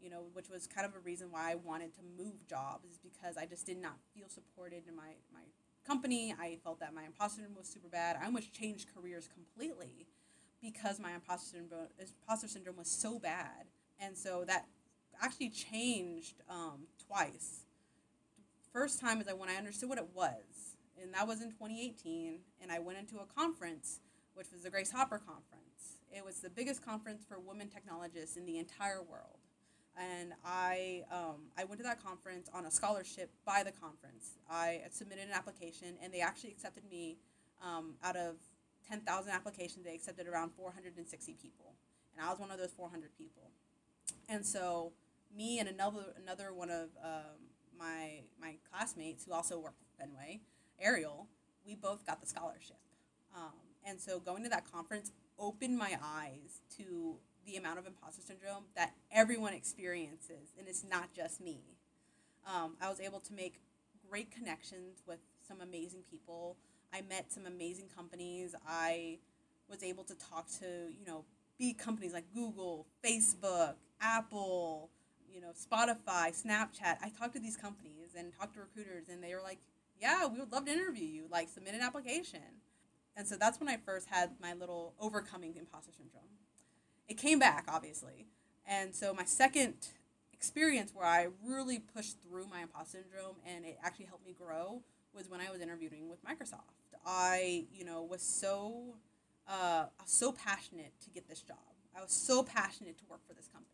[0.00, 2.98] you know, which was kind of a reason why I wanted to move jobs is
[2.98, 5.40] because I just did not feel supported in my, my
[5.84, 6.34] company.
[6.38, 8.16] I felt that my imposter syndrome was super bad.
[8.20, 10.06] I almost changed careers completely
[10.62, 13.66] because my imposter syndrome, imposter syndrome was so bad.
[13.98, 14.66] And so that
[15.20, 17.63] actually changed um, twice.
[18.74, 22.40] First time is when I understood what it was, and that was in 2018.
[22.60, 24.00] And I went into a conference,
[24.34, 26.02] which was the Grace Hopper Conference.
[26.14, 29.38] It was the biggest conference for women technologists in the entire world
[29.96, 34.38] and I um, I went to that conference on a scholarship by the conference.
[34.50, 37.18] I submitted an application, and they actually accepted me
[37.62, 38.36] um, out of
[38.88, 39.84] ten thousand applications.
[39.84, 41.74] They accepted around four hundred and sixty people,
[42.16, 43.50] and I was one of those four hundred people.
[44.28, 44.92] And so,
[45.36, 47.43] me and another another one of um,
[47.78, 50.40] my my classmates who also worked at Fenway,
[50.80, 51.26] Ariel,
[51.66, 52.76] we both got the scholarship.
[53.34, 53.52] Um,
[53.86, 58.64] and so, going to that conference opened my eyes to the amount of imposter syndrome
[58.76, 61.60] that everyone experiences, and it's not just me.
[62.46, 63.60] Um, I was able to make
[64.08, 66.56] great connections with some amazing people.
[66.92, 68.54] I met some amazing companies.
[68.66, 69.18] I
[69.68, 71.24] was able to talk to, you know,
[71.58, 74.90] big companies like Google, Facebook, Apple,
[75.34, 76.98] you know, Spotify, Snapchat.
[77.02, 79.58] I talked to these companies and talked to recruiters, and they were like,
[80.00, 81.26] yeah, we would love to interview you.
[81.30, 82.62] Like, submit an application.
[83.16, 86.30] And so that's when I first had my little overcoming the imposter syndrome
[87.08, 88.26] it came back obviously
[88.66, 89.74] and so my second
[90.32, 94.82] experience where i really pushed through my imposter syndrome and it actually helped me grow
[95.14, 98.96] was when i was interviewing with microsoft i you know was so
[99.46, 101.58] uh, I was so passionate to get this job
[101.96, 103.73] i was so passionate to work for this company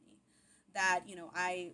[0.74, 1.72] that you know i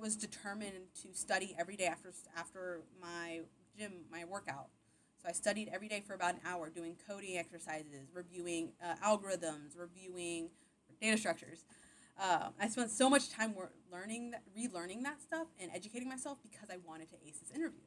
[0.00, 3.40] was determined to study every day after after my
[3.78, 4.68] gym my workout
[5.22, 9.76] so I studied every day for about an hour doing coding exercises, reviewing uh, algorithms,
[9.76, 10.50] reviewing
[11.00, 11.64] data structures.
[12.20, 13.54] Uh, I spent so much time
[13.92, 17.80] learning, that, relearning that stuff, and educating myself because I wanted to ace this interview.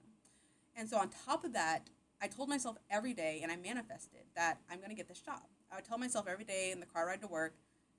[0.75, 1.89] And so on top of that,
[2.21, 5.41] I told myself every day, and I manifested that I'm going to get this job.
[5.71, 7.55] I would tell myself every day in the car ride to work,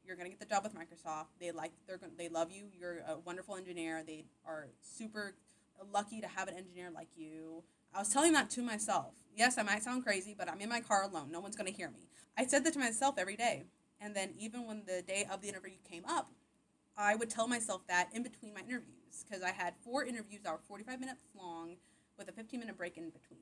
[0.06, 1.26] "You're going to get the job with Microsoft.
[1.40, 2.64] They like, they're, they love you.
[2.78, 4.02] You're a wonderful engineer.
[4.06, 5.34] They are super
[5.92, 7.62] lucky to have an engineer like you."
[7.94, 9.14] I was telling that to myself.
[9.36, 11.30] Yes, I might sound crazy, but I'm in my car alone.
[11.30, 12.08] No one's going to hear me.
[12.38, 13.64] I said that to myself every day.
[14.00, 16.30] And then even when the day of the interview came up,
[16.96, 20.52] I would tell myself that in between my interviews because I had four interviews that
[20.52, 21.76] were 45 minutes long
[22.18, 23.40] with a 15 minute break in between.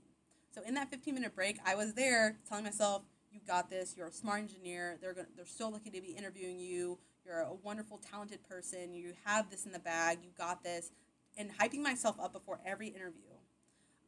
[0.52, 3.94] So in that 15 minute break, I was there telling myself, "You got this.
[3.96, 4.98] You're a smart engineer.
[5.00, 6.98] They're going they're so lucky to be interviewing you.
[7.24, 8.94] You're a wonderful, talented person.
[8.94, 10.18] You have this in the bag.
[10.22, 10.90] You got this."
[11.36, 13.30] And hyping myself up before every interview.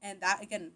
[0.03, 0.73] And that again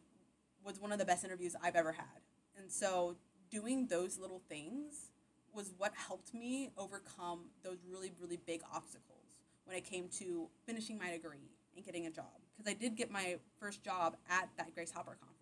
[0.64, 2.22] was one of the best interviews I've ever had.
[2.56, 3.16] And so
[3.50, 5.10] doing those little things
[5.54, 10.98] was what helped me overcome those really, really big obstacles when it came to finishing
[10.98, 12.26] my degree and getting a job.
[12.56, 15.35] Because I did get my first job at that Grace Hopper conference.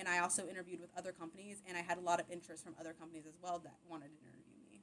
[0.00, 2.74] And I also interviewed with other companies, and I had a lot of interest from
[2.80, 4.80] other companies as well that wanted to interview me.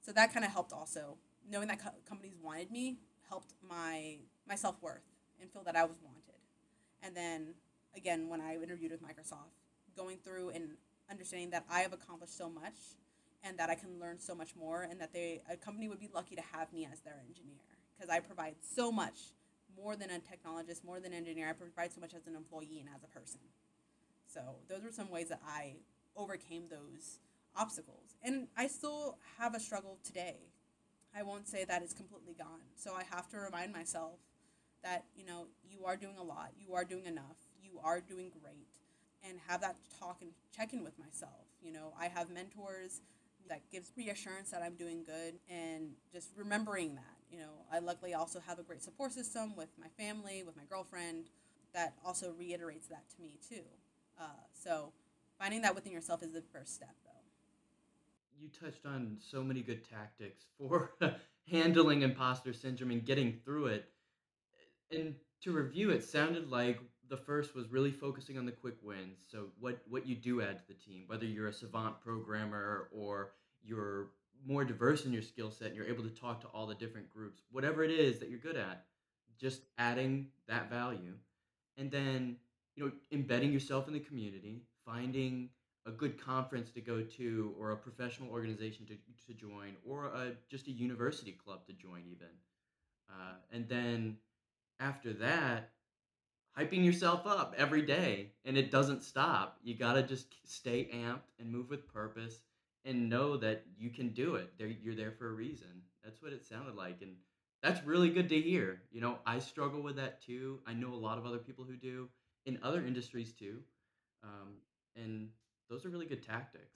[0.00, 1.16] So that kind of helped also.
[1.48, 4.16] Knowing that co- companies wanted me helped my,
[4.48, 5.06] my self worth
[5.40, 6.40] and feel that I was wanted.
[7.02, 7.54] And then
[7.96, 9.54] again, when I interviewed with Microsoft,
[9.96, 10.70] going through and
[11.08, 12.96] understanding that I have accomplished so much
[13.44, 16.10] and that I can learn so much more, and that they a company would be
[16.12, 17.62] lucky to have me as their engineer
[17.96, 19.18] because I provide so much
[19.76, 21.48] more than a technologist, more than an engineer.
[21.48, 23.38] I provide so much as an employee and as a person.
[24.28, 25.76] So those were some ways that I
[26.16, 27.18] overcame those
[27.56, 30.36] obstacles, and I still have a struggle today.
[31.16, 32.60] I won't say that it's completely gone.
[32.76, 34.18] So I have to remind myself
[34.82, 38.30] that you know you are doing a lot, you are doing enough, you are doing
[38.42, 38.68] great,
[39.28, 41.46] and have that talk and check in with myself.
[41.62, 43.00] You know, I have mentors
[43.48, 47.16] that gives reassurance that I'm doing good and just remembering that.
[47.30, 50.64] You know, I luckily also have a great support system with my family, with my
[50.68, 51.30] girlfriend,
[51.74, 53.62] that also reiterates that to me too.
[54.18, 54.92] Uh, so
[55.38, 57.10] finding that within yourself is the first step, though.
[58.40, 60.92] You touched on so many good tactics for
[61.50, 63.88] handling imposter syndrome and getting through it.
[64.92, 66.78] And to review, it sounded like
[67.08, 69.18] the first was really focusing on the quick wins.
[69.30, 73.32] So what what you do add to the team, whether you're a savant programmer or
[73.64, 74.08] you're
[74.46, 77.10] more diverse in your skill set and you're able to talk to all the different
[77.12, 78.84] groups, whatever it is that you're good at,
[79.40, 81.14] just adding that value.
[81.76, 82.36] And then,
[82.78, 85.50] you know, embedding yourself in the community, finding
[85.86, 88.94] a good conference to go to or a professional organization to,
[89.26, 92.28] to join or a, just a university club to join even.
[93.10, 94.16] Uh, and then
[94.80, 95.70] after that,
[96.58, 99.58] hyping yourself up every day and it doesn't stop.
[99.62, 102.42] You got to just stay amped and move with purpose
[102.84, 104.52] and know that you can do it.
[104.58, 105.82] There you're there for a reason.
[106.04, 107.16] That's what it sounded like and
[107.62, 108.82] that's really good to hear.
[108.92, 110.60] You know, I struggle with that too.
[110.66, 112.08] I know a lot of other people who do
[112.48, 113.58] in other industries too.
[114.24, 114.54] Um,
[114.96, 115.28] and
[115.70, 116.74] those are really good tactics.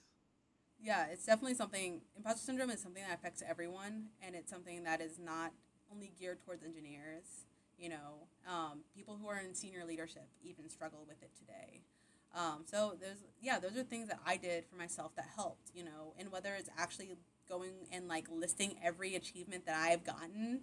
[0.81, 2.03] Yeah, it's definitely something.
[2.17, 5.53] Imposter syndrome is something that affects everyone, and it's something that is not
[5.91, 7.47] only geared towards engineers
[7.83, 11.83] you know um, people who are in senior leadership even struggle with it today
[12.35, 15.85] um, so there's yeah those are things that i did for myself that helped you
[15.85, 17.11] know and whether it's actually
[17.49, 20.61] going and like listing every achievement that i've gotten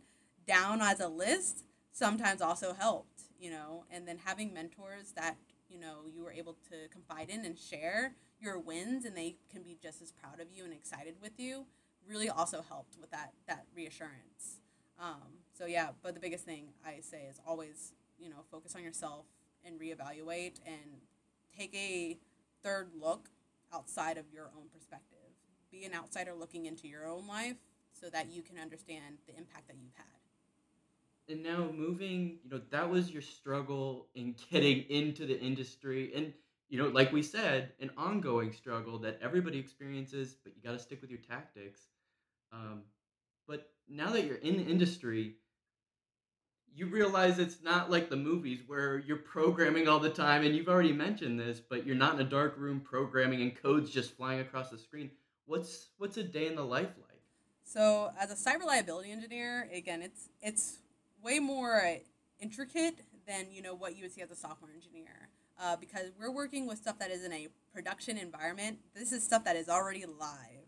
[0.47, 1.65] down as a list
[1.99, 5.35] sometimes also helped, you know, and then having mentors that,
[5.69, 9.61] you know, you were able to confide in and share your wins and they can
[9.61, 11.65] be just as proud of you and excited with you
[12.07, 14.61] really also helped with that that reassurance.
[14.97, 18.83] Um, so yeah, but the biggest thing I say is always, you know, focus on
[18.83, 19.25] yourself
[19.65, 21.01] and reevaluate and
[21.55, 22.17] take a
[22.63, 23.29] third look
[23.73, 25.17] outside of your own perspective.
[25.69, 27.57] Be an outsider looking into your own life
[27.91, 30.18] so that you can understand the impact that you've had.
[31.29, 36.11] And now moving, you know, that was your struggle in getting into the industry.
[36.15, 36.33] And
[36.69, 40.79] you know, like we said, an ongoing struggle that everybody experiences, but you got to
[40.79, 41.81] stick with your tactics.
[42.53, 42.83] Um,
[43.47, 45.35] but now that you're in the industry,
[46.75, 50.69] you realize it's not like the movies where you're programming all the time and you've
[50.69, 54.39] already mentioned this but you're not in a dark room programming and codes just flying
[54.39, 55.09] across the screen.
[55.45, 57.21] What's what's a day in the life like?
[57.63, 60.77] So as a site reliability engineer again it's it's
[61.23, 61.97] way more
[62.39, 65.29] intricate than you know what you would see as a software engineer
[65.61, 69.43] uh, because we're working with stuff that is in a production environment this is stuff
[69.43, 70.59] that is already live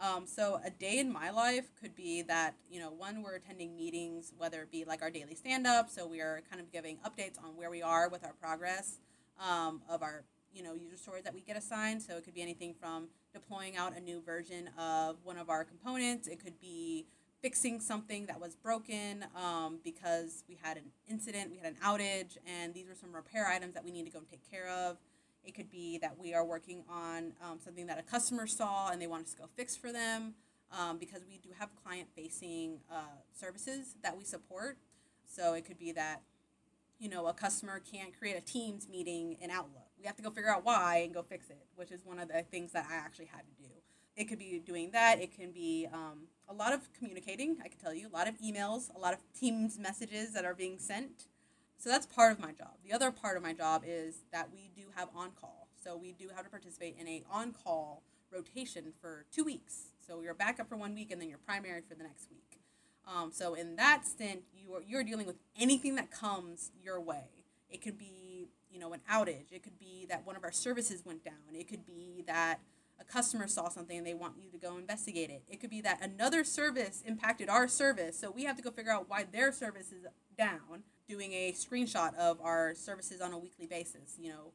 [0.00, 3.76] um, so a day in my life could be that you know one we're attending
[3.76, 6.98] meetings, whether it be like our daily stand up, so we are kind of giving
[6.98, 8.98] updates on where we are with our progress
[9.38, 12.02] um, of our you know user stories that we get assigned.
[12.02, 15.64] So it could be anything from deploying out a new version of one of our
[15.64, 16.26] components.
[16.26, 17.06] It could be
[17.44, 22.38] fixing something that was broken um, because we had an incident, we had an outage,
[22.46, 24.96] and these were some repair items that we need to go and take care of.
[25.44, 29.02] It could be that we are working on um, something that a customer saw and
[29.02, 30.32] they want us to go fix for them
[30.72, 34.78] um, because we do have client facing uh, services that we support.
[35.26, 36.22] So it could be that,
[36.98, 39.90] you know, a customer can't create a Teams meeting in Outlook.
[40.00, 42.28] We have to go figure out why and go fix it, which is one of
[42.28, 43.68] the things that I actually had to do.
[44.16, 45.20] It could be doing that.
[45.20, 48.38] It can be um, a lot of communicating, I can tell you, a lot of
[48.38, 51.26] emails, a lot of Teams messages that are being sent.
[51.78, 52.74] So that's part of my job.
[52.84, 55.68] The other part of my job is that we do have on call.
[55.82, 58.02] So we do have to participate in a on call
[58.32, 59.88] rotation for two weeks.
[60.06, 62.60] So you're backup for one week and then you're primary for the next week.
[63.06, 67.44] Um, so in that stint, you are you're dealing with anything that comes your way.
[67.68, 69.52] It could be you know an outage.
[69.52, 71.54] It could be that one of our services went down.
[71.54, 72.60] It could be that
[73.00, 75.42] a customer saw something and they want you to go investigate it.
[75.48, 78.92] It could be that another service impacted our service, so we have to go figure
[78.92, 83.66] out why their service is down doing a screenshot of our services on a weekly
[83.66, 84.16] basis.
[84.18, 84.52] You know,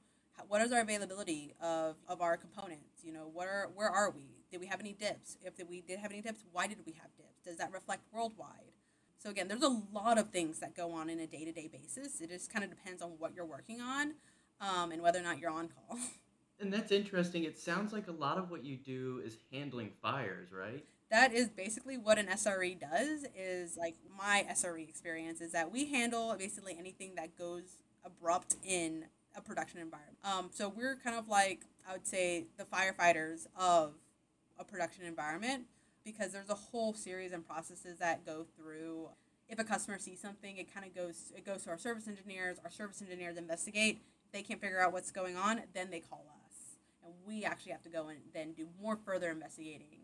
[0.48, 3.04] what is our availability of, of our components?
[3.04, 4.24] You know, what are, where are we?
[4.52, 5.38] Did we have any dips?
[5.44, 7.44] If we did have any dips, why did we have dips?
[7.46, 8.74] Does that reflect worldwide?
[9.18, 12.22] So again, there's a lot of things that go on in a day-to-day basis.
[12.22, 14.14] It just kind of depends on what you're working on
[14.62, 15.98] um, and whether or not you're on call.
[16.60, 17.44] And that's interesting.
[17.44, 20.84] It sounds like a lot of what you do is handling fires, right?
[21.10, 25.86] that is basically what an SRE does is like my SRE experience is that we
[25.86, 30.18] handle basically anything that goes abrupt in a production environment.
[30.24, 33.94] Um, so we're kind of like I would say the firefighters of
[34.60, 35.64] a production environment
[36.06, 39.10] because there's a whole series and processes that go through.
[39.48, 42.58] If a customer sees something, it kind of goes it goes to our service engineers.
[42.64, 44.02] Our service engineers investigate.
[44.26, 46.39] If they can't figure out what's going on, then they call us,
[47.30, 50.00] we actually have to go and then do more further investigating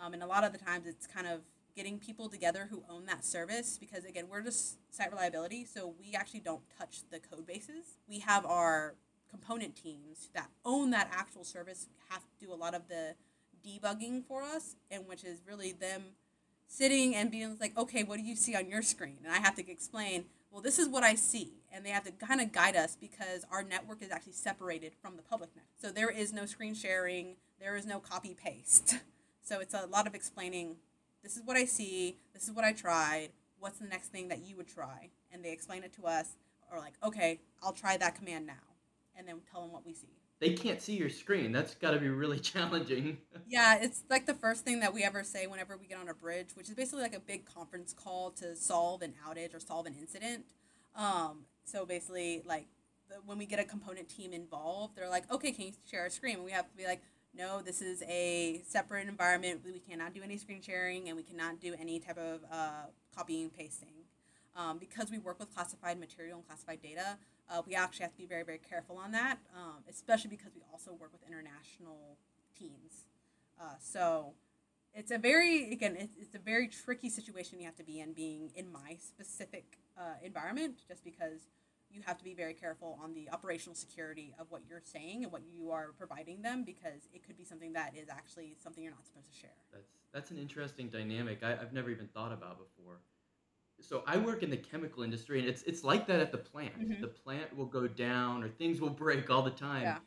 [0.00, 1.40] um, and a lot of the times it's kind of
[1.76, 5.64] getting people together who own that service because, again, we're just site reliability.
[5.64, 7.98] So we actually don't touch the code bases.
[8.08, 8.94] We have our
[9.28, 13.14] component teams that own that actual service have to do a lot of the
[13.64, 16.02] debugging for us, and which is really them
[16.66, 19.18] sitting and being like, okay, what do you see on your screen?
[19.22, 21.52] And I have to explain, well, this is what I see.
[21.72, 25.16] And they have to kind of guide us because our network is actually separated from
[25.16, 25.66] the public net.
[25.80, 28.96] So there is no screen sharing, there is no copy paste.
[29.42, 30.76] So it's a lot of explaining
[31.24, 34.46] this is what I see, this is what I tried, what's the next thing that
[34.46, 35.08] you would try?
[35.32, 36.36] And they explain it to us,
[36.70, 38.76] or like, okay, I'll try that command now,
[39.16, 40.19] and then tell them what we see.
[40.40, 41.52] They can't see your screen.
[41.52, 43.18] That's got to be really challenging.
[43.46, 46.14] yeah, it's like the first thing that we ever say whenever we get on a
[46.14, 49.86] bridge, which is basically like a big conference call to solve an outage or solve
[49.86, 50.44] an incident.
[50.96, 52.66] Um, so basically, like
[53.08, 56.10] the, when we get a component team involved, they're like, okay, can you share a
[56.10, 56.36] screen?
[56.36, 57.02] And we have to be like,
[57.34, 59.60] no, this is a separate environment.
[59.64, 63.50] We cannot do any screen sharing and we cannot do any type of uh, copying
[63.50, 63.92] pasting.
[64.56, 68.18] Um, because we work with classified material and classified data, uh, we actually have to
[68.18, 72.18] be very, very careful on that, um, especially because we also work with international
[72.58, 73.06] teams.
[73.60, 74.34] Uh, so
[74.94, 78.12] it's a very, again, it's, it's, a very tricky situation you have to be in
[78.12, 81.48] being in my specific uh, environment just because
[81.92, 85.32] you have to be very careful on the operational security of what you're saying and
[85.32, 88.92] what you are providing them because it could be something that is actually something you're
[88.92, 89.50] not supposed to share.
[89.72, 92.98] That's that's an interesting dynamic I, have never even thought about before.
[93.80, 96.74] So I work in the chemical industry, and it's it's like that at the plant.
[96.74, 99.82] hmm The plant will go down, or things will break all the time.
[99.82, 99.98] Yeah.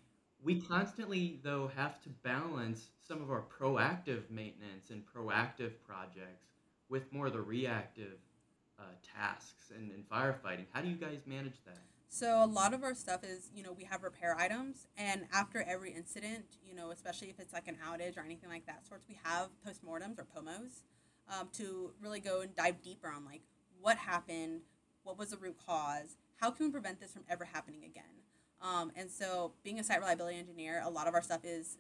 [0.44, 6.48] We constantly, though, have to balance some of our proactive maintenance and proactive projects
[6.90, 8.20] with more of the reactive
[8.78, 10.66] uh, tasks and, and firefighting.
[10.74, 11.80] How do you guys manage that?
[12.10, 15.64] So a lot of our stuff is, you know, we have repair items, and after
[15.64, 19.08] every incident, you know, especially if it's like an outage or anything like that sorts,
[19.08, 20.84] we have postmortems or pomos
[21.28, 23.42] um, to really go and dive deeper on like
[23.84, 24.62] what happened,
[25.04, 28.04] what was the root cause, how can we prevent this from ever happening again.
[28.62, 31.78] Um, and so, being a site reliability engineer, a lot of our stuff is,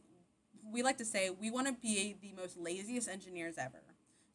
[0.71, 3.81] we like to say, we want to be the most laziest engineers ever.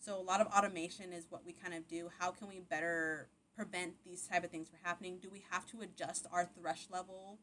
[0.01, 2.11] So a lot of automation is what we kind of do.
[2.19, 5.19] How can we better prevent these type of things from happening?
[5.21, 7.39] Do we have to adjust our thresh level,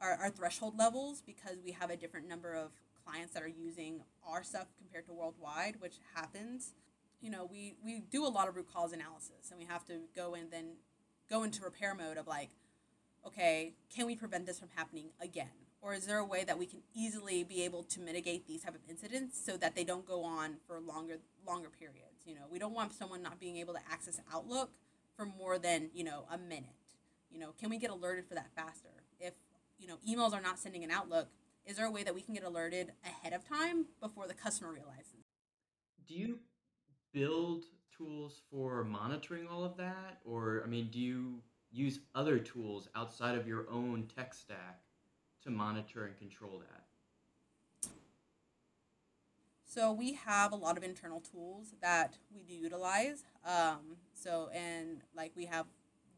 [0.00, 2.70] our, our threshold levels because we have a different number of
[3.04, 6.74] clients that are using our stuff compared to worldwide, which happens.
[7.24, 9.94] You know, we, we do a lot of root cause analysis and we have to
[10.14, 10.74] go and then
[11.30, 12.50] go into repair mode of like,
[13.26, 15.48] okay, can we prevent this from happening again?
[15.80, 18.74] Or is there a way that we can easily be able to mitigate these type
[18.74, 21.16] of incidents so that they don't go on for longer
[21.46, 22.26] longer periods?
[22.26, 24.72] You know, we don't want someone not being able to access Outlook
[25.16, 26.76] for more than, you know, a minute.
[27.30, 28.90] You know, can we get alerted for that faster?
[29.18, 29.32] If,
[29.78, 31.28] you know, emails are not sending an Outlook,
[31.64, 34.70] is there a way that we can get alerted ahead of time before the customer
[34.70, 35.24] realizes?
[36.06, 36.40] Do you
[37.14, 37.64] build
[37.96, 40.18] tools for monitoring all of that?
[40.26, 41.40] Or, I mean, do you
[41.72, 44.80] use other tools outside of your own tech stack
[45.44, 46.84] to monitor and control that?
[49.64, 53.24] So we have a lot of internal tools that we do utilize.
[53.44, 55.66] Um, so and like we have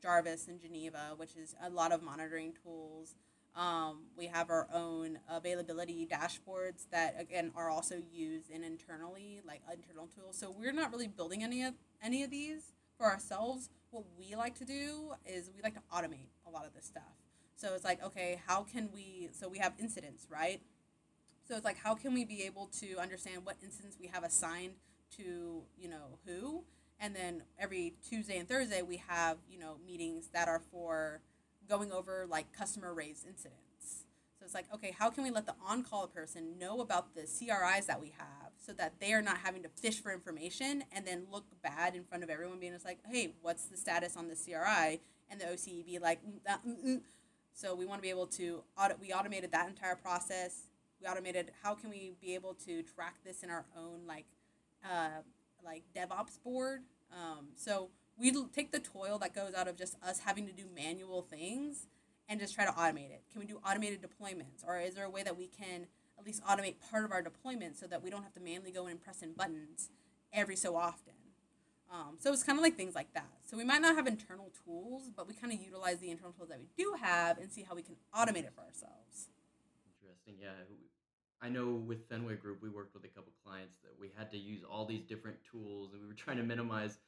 [0.02, 3.14] Jarvis and Geneva, which is a lot of monitoring tools.
[3.56, 9.62] Um, we have our own availability dashboards that again are also used in internally like
[9.72, 10.36] internal tools.
[10.38, 13.70] So we're not really building any of any of these for ourselves.
[13.90, 17.02] What we like to do is we like to automate a lot of this stuff.
[17.54, 19.30] So it's like okay, how can we?
[19.32, 20.60] So we have incidents, right?
[21.48, 24.72] So it's like, how can we be able to understand what incidents we have assigned
[25.16, 26.64] to, you know, who?
[26.98, 31.20] And then every Tuesday and Thursday, we have, you know, meetings that are for
[31.68, 34.04] going over like customer raised incidents.
[34.38, 37.22] So it's like, okay, how can we let the on call person know about the
[37.22, 41.06] CRIs that we have so that they are not having to fish for information and
[41.06, 44.28] then look bad in front of everyone, being just like, hey, what's the status on
[44.28, 45.00] the CRI?
[45.30, 47.00] And the OCE be like, Mm-mm-mm.
[47.54, 50.66] so we want to be able to, audit, we automated that entire process
[51.00, 54.26] we automated how can we be able to track this in our own like
[54.84, 55.20] uh,
[55.64, 57.88] like devops board um, so
[58.18, 61.86] we take the toil that goes out of just us having to do manual things
[62.28, 65.10] and just try to automate it can we do automated deployments or is there a
[65.10, 65.86] way that we can
[66.18, 68.86] at least automate part of our deployment so that we don't have to manually go
[68.86, 69.90] in and press in buttons
[70.32, 71.12] every so often
[71.92, 74.50] um, so it's kind of like things like that so we might not have internal
[74.64, 77.64] tools but we kind of utilize the internal tools that we do have and see
[77.68, 79.28] how we can automate it for ourselves
[80.26, 80.34] Interesting.
[80.40, 80.76] Yeah.
[81.42, 84.38] I know with Fenway Group, we worked with a couple clients that we had to
[84.38, 86.98] use all these different tools, and we were trying to minimize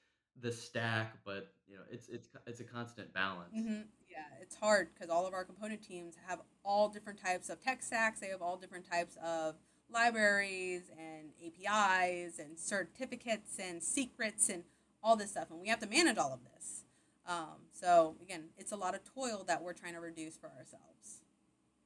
[0.41, 3.51] the stack, but you know, it's it's it's a constant balance.
[3.55, 7.61] hmm Yeah, it's hard because all of our component teams have all different types of
[7.63, 8.21] tech stacks.
[8.21, 9.57] They have all different types of
[9.91, 14.65] libraries and APIs and certificates and secrets and
[15.03, 16.85] all this stuff, and we have to manage all of this.
[17.27, 21.23] Um, so again, it's a lot of toil that we're trying to reduce for ourselves.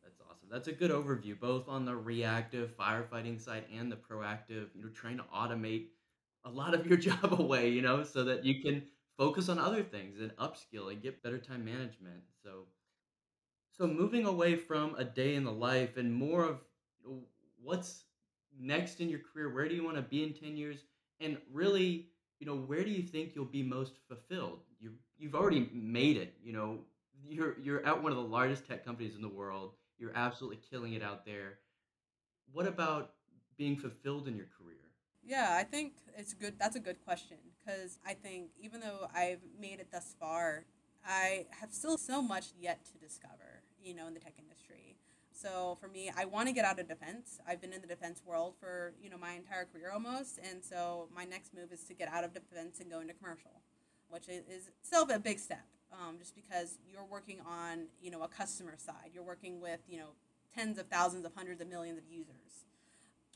[0.03, 0.48] That's awesome.
[0.50, 4.68] That's a good overview, both on the reactive firefighting side and the proactive.
[4.74, 5.86] You know, trying to automate
[6.45, 7.70] a lot of your job away.
[7.70, 8.82] You know, so that you can
[9.18, 12.22] focus on other things and upskill and get better time management.
[12.43, 12.66] So
[13.72, 16.61] So moving away from a day in the life and more of
[17.62, 18.05] what's
[18.59, 20.84] next in your career, where do you want to be in 10 years?
[21.20, 22.09] And really,
[22.40, 24.61] you know, where do you think you'll be most fulfilled?
[24.80, 26.80] You you've already made it, you know.
[27.28, 29.74] You're you're at one of the largest tech companies in the world.
[29.99, 31.59] You're absolutely killing it out there.
[32.53, 33.14] What about
[33.57, 34.82] being fulfilled in your career?
[35.25, 36.55] Yeah, I think it's good.
[36.59, 40.64] That's a good question because I think even though I've made it thus far,
[41.07, 44.97] I have still so much yet to discover, you know, in the tech industry.
[45.33, 47.41] So for me, I want to get out of defense.
[47.47, 50.39] I've been in the defense world for, you know, my entire career almost.
[50.39, 53.62] And so my next move is to get out of defense and go into commercial,
[54.09, 55.64] which is itself a big step.
[55.93, 59.99] Um, just because you're working on, you know, a customer side, you're working with, you
[59.99, 60.11] know,
[60.55, 62.64] tens of thousands of hundreds of millions of users.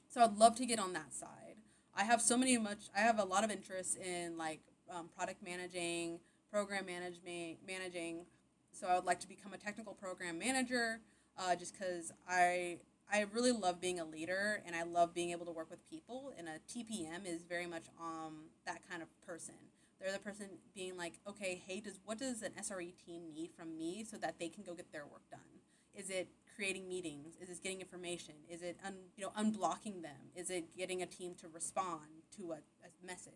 [0.08, 1.56] So I'd love to get on that side.
[1.96, 2.88] I have so many much.
[2.94, 4.60] I have a lot of interest in like
[4.94, 6.20] um, product managing,
[6.52, 8.26] program management, managing.
[8.72, 11.00] So I would like to become a technical program manager,
[11.38, 12.78] uh, just because I
[13.10, 16.32] I really love being a leader and I love being able to work with people.
[16.36, 19.54] And a TPM is very much um that kind of person
[20.00, 23.78] They're the person being like, okay, hey, does what does an SRE team need from
[23.78, 25.62] me so that they can go get their work done?
[25.94, 27.36] Is it creating meetings?
[27.40, 28.34] Is it getting information?
[28.48, 30.32] Is it un, you know unblocking them?
[30.34, 33.32] Is it getting a team to respond to a, a message?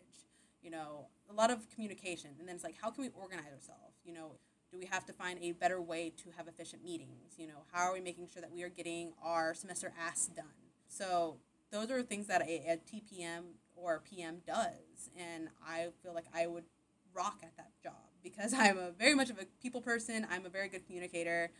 [0.63, 3.95] You know, a lot of communication, and then it's like, how can we organize ourselves?
[4.03, 4.31] You know,
[4.71, 7.35] do we have to find a better way to have efficient meetings?
[7.37, 10.45] You know, how are we making sure that we are getting our semester asks done?
[10.87, 11.37] So
[11.71, 13.43] those are things that a, a TPM
[13.75, 16.65] or PM does, and I feel like I would
[17.13, 17.93] rock at that job
[18.23, 20.27] because I'm a very much of a people person.
[20.29, 21.51] I'm a very good communicator.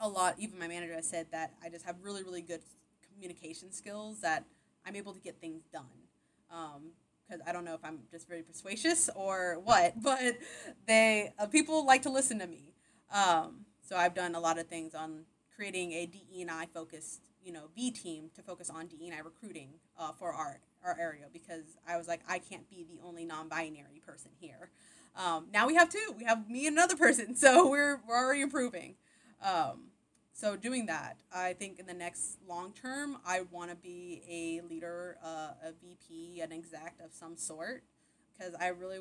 [0.00, 2.60] A lot, even my manager has said that I just have really, really good
[3.12, 4.44] communication skills that
[4.86, 5.84] I'm able to get things done.
[6.48, 10.38] Because um, I don't know if I'm just very persuasive or what, but
[10.86, 12.72] they uh, people like to listen to me.
[13.12, 15.24] Um, so I've done a lot of things on
[15.54, 19.14] creating a DE and I focused you know V team to focus on DE and
[19.14, 23.00] I recruiting uh, for our our area because I was like I can't be the
[23.06, 24.70] only non-binary person here.
[25.16, 26.14] Um, now we have two.
[26.16, 28.94] We have me and another person, so we're we're already improving.
[29.42, 29.90] Um,
[30.32, 34.66] so doing that, I think in the next long term, I want to be a
[34.66, 37.82] leader, uh, a VP, an exec of some sort,
[38.32, 39.00] because I really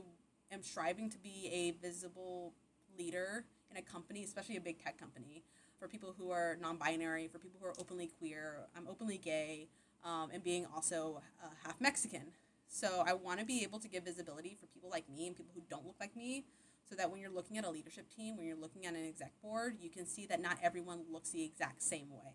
[0.51, 2.53] am striving to be a visible
[2.97, 5.43] leader in a company, especially a big tech company
[5.79, 8.67] for people who are non-binary, for people who are openly queer.
[8.75, 9.69] I'm openly gay,
[10.03, 12.33] um, and being also uh, half Mexican.
[12.67, 15.53] So I want to be able to give visibility for people like me and people
[15.55, 16.45] who don't look like me,
[16.89, 19.31] so that when you're looking at a leadership team, when you're looking at an exec
[19.41, 22.33] board, you can see that not everyone looks the exact same way.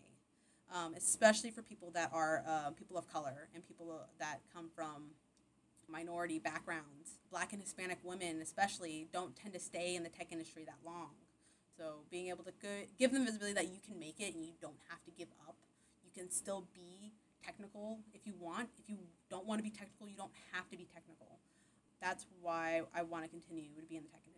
[0.73, 5.11] Um, especially for people that are uh, people of color and people that come from
[5.87, 7.19] minority backgrounds.
[7.29, 11.11] Black and Hispanic women, especially, don't tend to stay in the tech industry that long.
[11.77, 12.53] So being able to
[12.97, 15.55] give them visibility that you can make it and you don't have to give up.
[16.03, 17.11] You can still be
[17.43, 18.69] technical if you want.
[18.79, 18.97] If you
[19.29, 21.39] don't want to be technical, you don't have to be technical.
[22.01, 24.34] That's why I want to continue to be in the tech industry.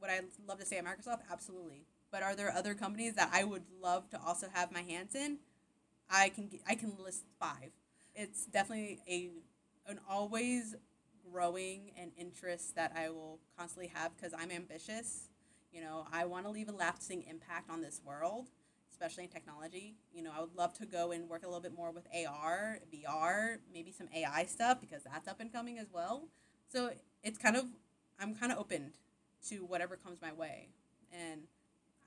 [0.00, 1.20] Would I love to stay at Microsoft?
[1.30, 1.84] Absolutely.
[2.10, 5.38] But are there other companies that I would love to also have my hands in?
[6.10, 7.70] I can I can list five.
[8.14, 9.30] It's definitely a
[9.90, 10.74] an always
[11.32, 15.28] growing and interest that I will constantly have because I'm ambitious
[15.72, 18.48] you know, I want to leave a lasting impact on this world,
[18.90, 19.96] especially in technology.
[20.14, 22.78] You know, I would love to go and work a little bit more with AR,
[22.90, 26.28] VR, maybe some AI stuff because that's up and coming as well.
[26.72, 26.90] So
[27.22, 27.66] it's kind of,
[28.18, 28.92] I'm kind of open
[29.48, 30.68] to whatever comes my way.
[31.12, 31.42] And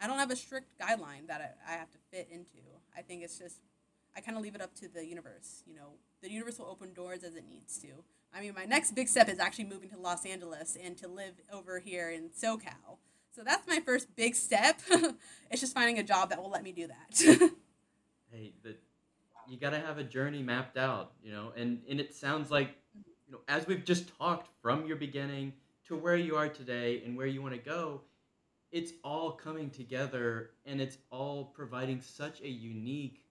[0.02, 2.60] I don't have a strict guideline that I, I have to fit into.
[2.98, 3.58] I think it's just,
[4.16, 5.64] I kind of leave it up to the universe.
[5.68, 7.90] You know, the universe will open doors as it needs to.
[8.34, 11.34] I mean, my next big step is actually moving to Los Angeles and to live
[11.52, 12.98] over here in SoCal.
[13.32, 14.80] So that's my first big step.
[15.52, 17.20] it's just finding a job that will let me do that.
[18.32, 18.54] hey,
[19.48, 22.76] you got to have a journey mapped out, you know, and, and it sounds like,
[23.28, 25.54] you know, as we've just talked from your beginning
[25.90, 28.02] to where you are today and where you want to go,
[28.72, 33.26] it's all coming together and it's all providing such a unique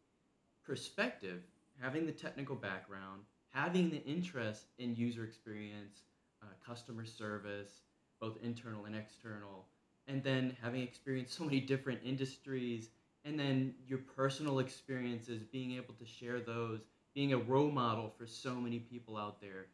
[0.65, 1.43] perspective.
[1.81, 6.01] Having the technical background, having the interest in user experience,
[6.43, 7.83] uh, customer service,
[8.21, 9.67] both internal and external,
[10.09, 12.89] and then having experienced so many different industries
[13.25, 16.81] and then your personal experiences being able to share those
[17.15, 19.67] being a role model for so many people out there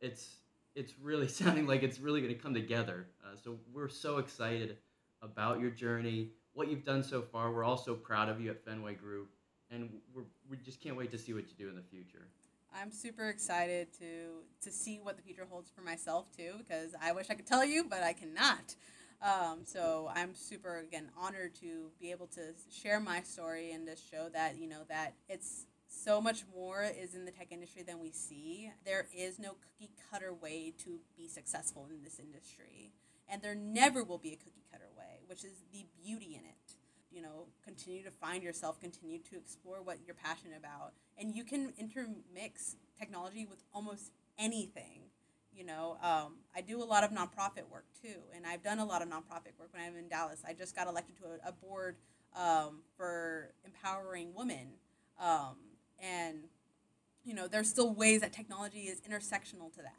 [0.00, 0.36] it's
[0.78, 3.06] it's really sounding like it's really going to come together.
[3.24, 4.76] Uh, so we're so excited
[5.20, 7.52] about your journey what you've done so far.
[7.52, 9.30] We're also proud of you at fenway group
[9.70, 9.88] and
[10.50, 12.26] we just can't wait to see what you do in the future.
[12.74, 17.12] I'm super excited to to see what the future holds for myself too because i
[17.12, 18.74] wish i could tell you but i cannot.
[19.20, 23.96] Um, so I'm super again honored to be able to share my story and to
[23.96, 25.66] show that you know that it's
[26.04, 28.70] so much more is in the tech industry than we see.
[28.84, 32.92] There is no cookie cutter way to be successful in this industry,
[33.28, 36.76] and there never will be a cookie cutter way, which is the beauty in it.
[37.10, 41.42] You know, continue to find yourself, continue to explore what you're passionate about, and you
[41.42, 45.02] can intermix technology with almost anything
[45.58, 45.96] you know.
[46.02, 48.20] Um, i do a lot of nonprofit work too.
[48.34, 50.40] And i've done a lot of nonprofit work when i'm in dallas.
[50.46, 51.96] I just got elected to a, a board
[52.36, 54.68] um, for empowering women.
[55.20, 55.56] Um,
[55.98, 56.44] and
[57.24, 59.94] you know there's still ways that technology is intersectional to that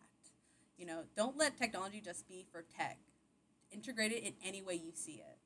[0.77, 2.99] you know don't let technology just be for tech
[3.71, 5.37] integrate it in any way you see it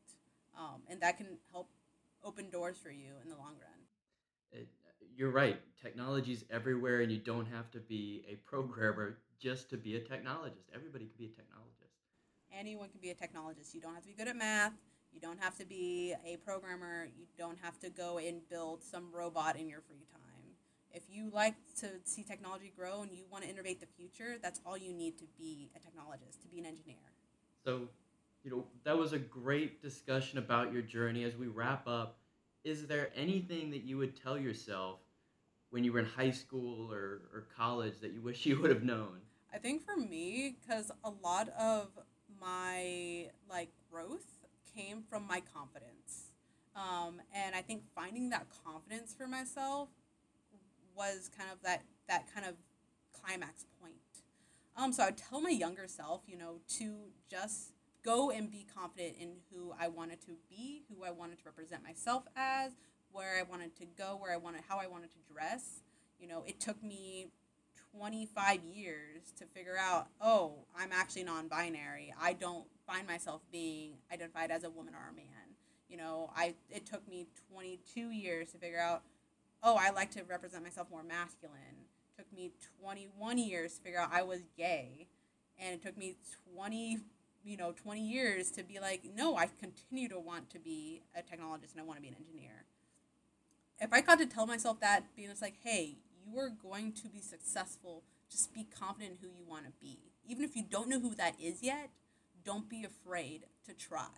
[0.57, 1.69] um, and that can help
[2.23, 3.81] open doors for you in the long run
[4.51, 4.67] it,
[5.15, 9.97] you're right technology's everywhere and you don't have to be a programmer just to be
[9.97, 10.71] a technologist.
[10.73, 11.91] Everybody can be a technologist.
[12.57, 13.73] Anyone can be a technologist.
[13.73, 14.71] You don't have to be good at math.
[15.11, 17.07] You don't have to be a programmer.
[17.17, 20.22] You don't have to go and build some robot in your free time.
[20.93, 24.61] If you like to see technology grow and you want to innovate the future, that's
[24.63, 26.97] all you need to be a technologist, to be an engineer.
[27.65, 27.87] So,
[28.43, 31.23] you know, that was a great discussion about your journey.
[31.23, 32.17] As we wrap up,
[32.63, 34.99] is there anything that you would tell yourself
[35.71, 38.83] when you were in high school or, or college that you wish you would have
[38.83, 39.19] known?
[39.51, 41.87] I think for me, because a lot of
[42.39, 46.31] my like growth came from my confidence,
[46.75, 49.89] um, and I think finding that confidence for myself
[50.95, 52.55] was kind of that that kind of
[53.13, 53.95] climax point.
[54.75, 56.95] Um, so I would tell my younger self, you know, to
[57.29, 57.73] just
[58.03, 61.83] go and be confident in who I wanted to be, who I wanted to represent
[61.83, 62.73] myself as,
[63.11, 65.81] where I wanted to go, where I wanted, how I wanted to dress.
[66.19, 67.27] You know, it took me
[67.95, 72.13] 25 years to figure out, oh, I'm actually non binary.
[72.19, 75.25] I don't find myself being identified as a woman or a man.
[75.87, 79.03] You know, I it took me 22 years to figure out,
[79.63, 81.87] oh, I like to represent myself more masculine.
[82.17, 82.51] It took me
[82.81, 85.07] 21 years to figure out I was gay.
[85.57, 86.17] And it took me
[86.53, 86.99] 20,
[87.45, 91.21] you know, 20 years to be like, no, I continue to want to be a
[91.21, 92.65] technologist and I want to be an engineer.
[93.79, 97.09] If I got to tell myself that, being just like, hey, you are going to
[97.09, 98.03] be successful.
[98.29, 99.99] Just be confident in who you want to be.
[100.27, 101.89] Even if you don't know who that is yet,
[102.43, 104.09] don't be afraid to try.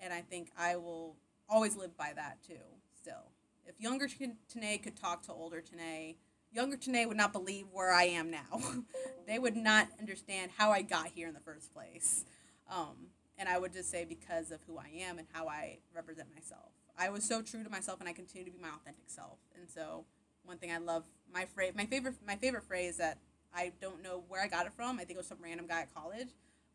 [0.00, 1.16] And I think I will
[1.48, 2.54] always live by that too,
[3.00, 3.31] still.
[3.66, 6.16] If younger Tenay could talk to older Tenay,
[6.52, 8.60] younger Tenay would not believe where I am now.
[9.26, 12.24] they would not understand how I got here in the first place.
[12.70, 13.08] Um,
[13.38, 16.70] and I would just say because of who I am and how I represent myself.
[16.98, 19.38] I was so true to myself and I continue to be my authentic self.
[19.58, 20.04] And so
[20.44, 23.18] one thing I love my phrase my favorite my favorite phrase that
[23.54, 24.96] I don't know where I got it from.
[24.96, 26.28] I think it was some random guy at college,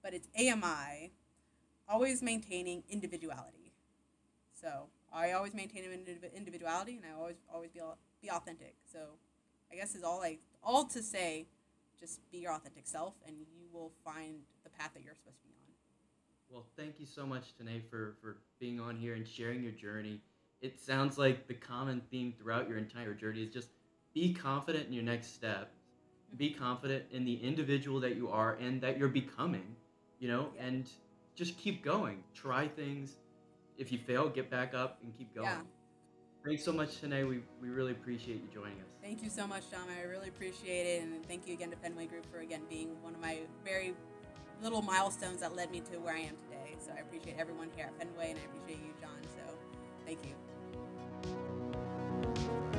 [0.03, 1.11] but it's AMI,
[1.87, 3.73] always maintaining individuality.
[4.59, 5.83] So I always maintain
[6.35, 7.81] individuality, and I always always be
[8.21, 8.75] be authentic.
[8.91, 8.99] So
[9.71, 11.47] I guess is all I all to say,
[11.99, 15.47] just be your authentic self, and you will find the path that you're supposed to
[15.47, 15.73] be on.
[16.49, 20.21] Well, thank you so much, Tenay, for for being on here and sharing your journey
[20.61, 23.69] it sounds like the common theme throughout your entire journey is just
[24.13, 25.71] be confident in your next step
[26.37, 26.63] be mm-hmm.
[26.63, 29.75] confident in the individual that you are and that you're becoming
[30.19, 30.65] you know yeah.
[30.65, 30.89] and
[31.35, 33.15] just keep going try things
[33.77, 35.47] if you fail, get back up and keep going.
[35.47, 35.61] Yeah.
[36.45, 37.27] Thanks so much, Tenay.
[37.27, 38.85] We, we really appreciate you joining us.
[39.01, 39.83] Thank you so much, Tom.
[39.89, 41.03] I really appreciate it.
[41.03, 43.93] And thank you again to Fenway Group for, again, being one of my very
[44.61, 46.75] little milestones that led me to where I am today.
[46.79, 49.19] So I appreciate everyone here at Fenway, and I appreciate you, John.
[49.35, 49.41] So
[50.05, 50.19] thank
[52.73, 52.76] you.